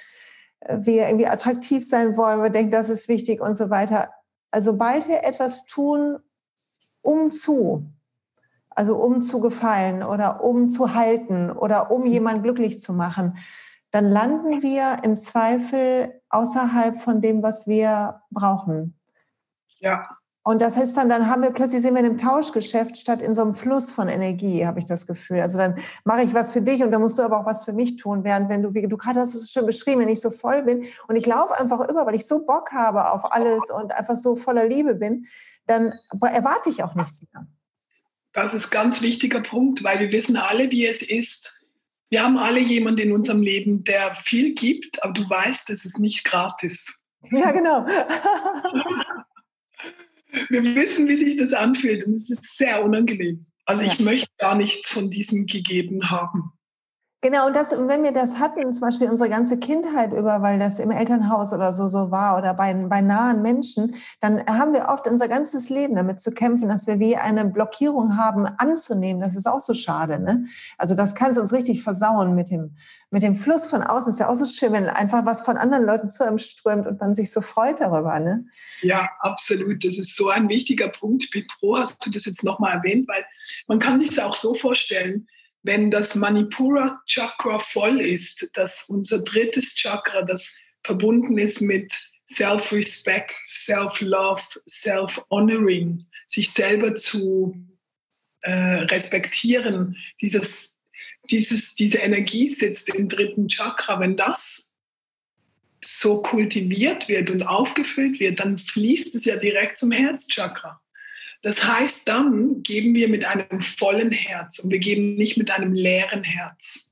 [0.69, 4.11] wir irgendwie attraktiv sein wollen, wir denken, das ist wichtig und so weiter.
[4.53, 6.19] Also sobald wir etwas tun,
[7.03, 7.91] um zu,
[8.77, 13.39] also um zu gefallen oder um zu halten oder um jemanden glücklich zu machen,
[13.91, 18.99] dann landen wir im Zweifel außerhalb von dem, was wir brauchen.
[19.79, 20.07] Ja.
[20.43, 23.35] Und das heißt dann, dann haben wir plötzlich sind wir in einem Tauschgeschäft statt in
[23.35, 25.41] so einem Fluss von Energie, habe ich das Gefühl.
[25.41, 27.73] Also dann mache ich was für dich und dann musst du aber auch was für
[27.73, 30.31] mich tun, während wenn du, wie du gerade hast es schon beschrieben, wenn ich so
[30.31, 33.93] voll bin und ich laufe einfach über, weil ich so Bock habe auf alles und
[33.93, 35.27] einfach so voller Liebe bin,
[35.67, 37.47] dann erwarte ich auch nichts mehr.
[38.37, 41.59] Das ist ein ganz wichtiger Punkt, weil wir wissen alle, wie es ist.
[42.11, 45.99] Wir haben alle jemanden in unserem Leben, der viel gibt, aber du weißt, es ist
[45.99, 46.99] nicht gratis.
[47.33, 47.85] Ja, genau.
[50.51, 53.45] wir wissen, wie sich das anfühlt und es ist sehr unangenehm.
[53.65, 56.53] Also ich möchte gar nichts von diesem gegeben haben.
[57.27, 60.79] Genau, und das, wenn wir das hatten, zum Beispiel unsere ganze Kindheit über, weil das
[60.79, 65.09] im Elternhaus oder so so war oder bei, bei nahen Menschen, dann haben wir oft
[65.09, 69.21] unser ganzes Leben damit zu kämpfen, dass wir wie eine Blockierung haben, anzunehmen.
[69.21, 70.21] Das ist auch so schade.
[70.21, 70.47] Ne?
[70.79, 72.77] Also das kann es uns richtig versauen mit dem,
[73.11, 74.13] mit dem Fluss von außen.
[74.13, 77.01] Ist ja auch so schön, wenn einfach was von anderen Leuten zu einem strömt und
[77.01, 78.21] man sich so freut darüber.
[78.21, 78.45] Ne?
[78.83, 79.85] Ja, absolut.
[79.85, 81.29] Das ist so ein wichtiger Punkt.
[81.33, 83.25] Wie pro hast du das jetzt nochmal erwähnt, weil
[83.67, 85.27] man kann sich das auch so vorstellen,
[85.67, 91.93] wenn das Manipura Chakra voll ist, dass unser drittes Chakra, das verbunden ist mit
[92.29, 97.57] Self-Respect, Self-Love, Self-Honoring, sich selber zu
[98.43, 100.77] äh, respektieren, dieses,
[101.31, 103.99] dieses, diese Energie sitzt im dritten Chakra.
[103.99, 104.75] Wenn das
[105.85, 110.81] so kultiviert wird und aufgefüllt wird, dann fließt es ja direkt zum Herzchakra.
[111.43, 115.73] Das heißt, dann geben wir mit einem vollen Herz und wir geben nicht mit einem
[115.73, 116.91] leeren Herz.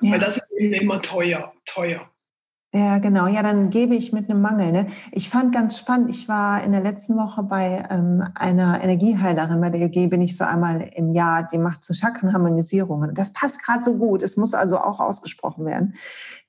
[0.00, 0.12] Ja.
[0.12, 2.10] Weil das ist immer teuer, teuer.
[2.76, 3.28] Ja, genau.
[3.28, 4.72] Ja, dann gebe ich mit einem Mangel.
[4.72, 4.88] Ne?
[5.12, 9.70] Ich fand ganz spannend, ich war in der letzten Woche bei ähm, einer Energieheilerin, bei
[9.70, 13.14] der bin ich so einmal im Jahr, die macht so Chakrenharmonisierungen.
[13.14, 14.24] Das passt gerade so gut.
[14.24, 15.94] Es muss also auch ausgesprochen werden.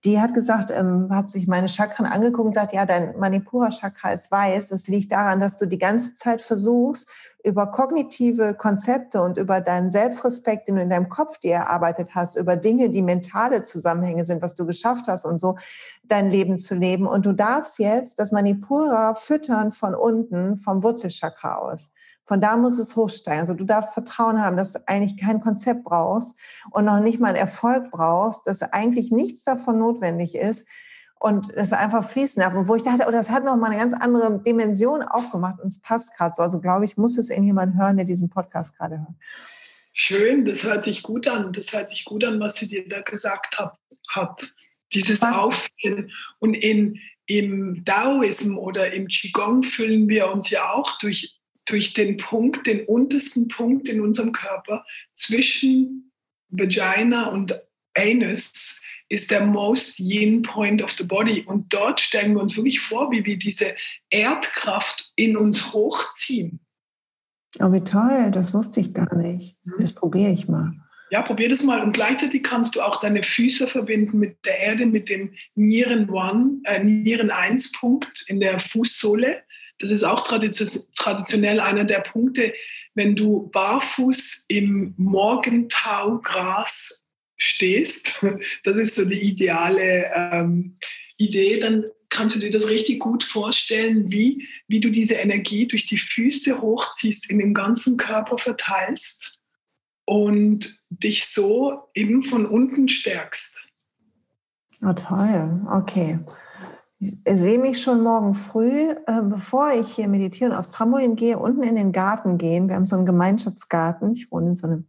[0.04, 4.32] Die hat gesagt, ähm, hat sich meine Chakren angeguckt und sagt, ja, dein Manipura-Chakra ist
[4.32, 4.70] weiß.
[4.70, 9.92] Das liegt daran, dass du die ganze Zeit versuchst, über kognitive Konzepte und über deinen
[9.92, 14.42] Selbstrespekt, den du in deinem Kopf dir erarbeitet hast, über Dinge, die mentale Zusammenhänge sind,
[14.42, 15.56] was du geschafft hast und so,
[16.04, 17.06] dein Leben zu leben.
[17.06, 21.92] Und du darfst jetzt das Manipura füttern von unten, vom Wurzelchakra aus.
[22.28, 23.42] Von da muss es hochsteigen.
[23.42, 26.38] Also du darfst Vertrauen haben, dass du eigentlich kein Konzept brauchst
[26.72, 30.68] und noch nicht mal einen Erfolg brauchst, dass eigentlich nichts davon notwendig ist,
[31.20, 32.54] und es einfach fließen darf.
[32.54, 35.68] Und wo ich dachte, oh, das hat noch mal eine ganz andere Dimension aufgemacht und
[35.68, 36.42] es passt gerade so.
[36.42, 39.16] Also glaube ich, muss es irgendjemand hören, der diesen Podcast gerade hört.
[39.94, 41.54] Schön, das hört sich gut an.
[41.54, 43.78] Das hört sich gut an, was sie dir da gesagt hat.
[44.10, 44.54] hat.
[44.94, 46.12] Dieses Aufführen.
[46.40, 52.18] Und in, im Daoism oder im Qigong füllen wir uns ja auch durch, durch den
[52.18, 56.12] Punkt, den untersten Punkt in unserem Körper zwischen
[56.50, 57.60] Vagina und
[57.98, 61.44] Anus ist der most yin point of the body.
[61.46, 63.76] Und dort stellen wir uns wirklich vor, wie wir diese
[64.10, 66.60] Erdkraft in uns hochziehen.
[67.60, 69.56] Oh, wie toll, das wusste ich gar nicht.
[69.64, 69.74] Mhm.
[69.80, 70.74] Das probiere ich mal.
[71.12, 71.84] Ja, probier das mal.
[71.84, 76.62] Und gleichzeitig kannst du auch deine Füße verbinden mit der Erde, mit dem Nieren One,
[76.64, 79.44] äh, Nieren 1 Punkt in der Fußsohle.
[79.78, 82.54] Das ist auch traditionell einer der Punkte,
[82.96, 87.05] wenn du barfuß im Morgentaugras
[87.38, 88.24] stehst,
[88.64, 90.78] das ist so die ideale ähm,
[91.18, 95.86] Idee, dann kannst du dir das richtig gut vorstellen, wie, wie du diese Energie durch
[95.86, 99.40] die Füße hochziehst, in den ganzen Körper verteilst
[100.06, 103.68] und dich so eben von unten stärkst.
[104.82, 105.62] Oh, toll.
[105.72, 106.20] Okay.
[107.00, 111.64] Ich sehe mich schon morgen früh, äh, bevor ich hier meditieren aufs Trampolin gehe, unten
[111.64, 112.70] in den Garten gehen.
[112.70, 114.12] Wir haben so einen Gemeinschaftsgarten.
[114.12, 114.88] Ich wohne in so einem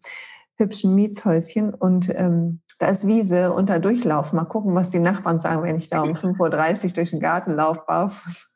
[0.56, 4.36] hübschen Mietshäuschen und ähm, da ist Wiese und da durchlaufen.
[4.36, 7.52] Mal gucken, was die Nachbarn sagen, wenn ich da um 5.30 Uhr durch den Garten
[7.52, 7.82] laufe.
[7.86, 8.48] Barfuß.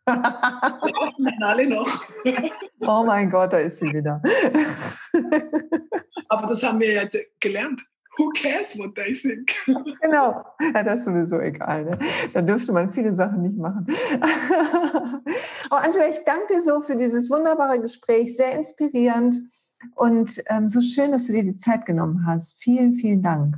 [1.42, 2.04] alle noch.
[2.80, 4.20] oh mein Gott, da ist sie wieder.
[6.28, 7.82] Aber das haben wir jetzt gelernt.
[8.18, 9.54] Who cares what they think?
[10.02, 10.44] Genau,
[10.74, 11.84] ja, das ist sowieso egal.
[11.84, 11.98] Ne?
[12.34, 13.86] Da dürfte man viele Sachen nicht machen.
[15.70, 19.36] oh, Angela, ich danke dir so für dieses wunderbare Gespräch, sehr inspirierend.
[19.94, 22.62] Und ähm, so schön, dass du dir die Zeit genommen hast.
[22.62, 23.56] Vielen, vielen Dank.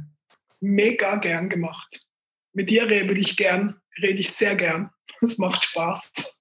[0.60, 2.06] Mega gern gemacht.
[2.52, 4.90] Mit dir rede ich gern, rede ich sehr gern.
[5.20, 6.40] Es macht Spaß.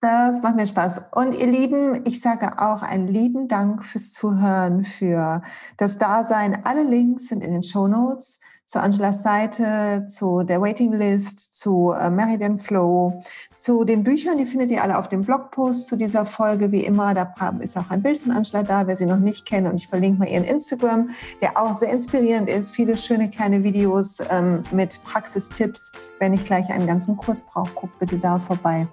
[0.00, 1.04] Das macht mir Spaß.
[1.12, 5.40] Und ihr Lieben, ich sage auch einen lieben Dank fürs Zuhören, für
[5.78, 6.62] das Dasein.
[6.64, 12.10] Alle Links sind in den Show Notes zu Angelas Seite, zu der Waitinglist, zu äh,
[12.10, 13.22] Meridian Flow,
[13.56, 17.14] zu den Büchern, die findet ihr alle auf dem Blogpost zu dieser Folge, wie immer.
[17.14, 19.68] Da ist auch ein Bild von Angela da, wer sie noch nicht kennt.
[19.68, 21.10] Und ich verlinke mal ihren Instagram,
[21.42, 22.74] der auch sehr inspirierend ist.
[22.74, 25.92] Viele schöne kleine Videos ähm, mit Praxistipps.
[26.18, 28.86] Wenn ich gleich einen ganzen Kurs brauche, guckt bitte da vorbei.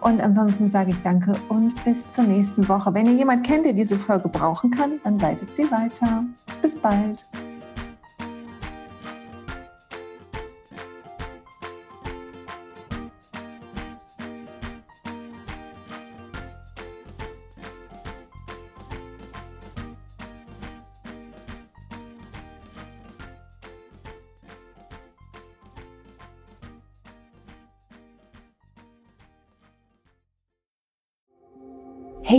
[0.00, 2.94] Und ansonsten sage ich danke und bis zur nächsten Woche.
[2.94, 6.24] Wenn ihr jemand kennt, der diese Folge brauchen kann, dann leitet sie weiter.
[6.62, 7.24] Bis bald.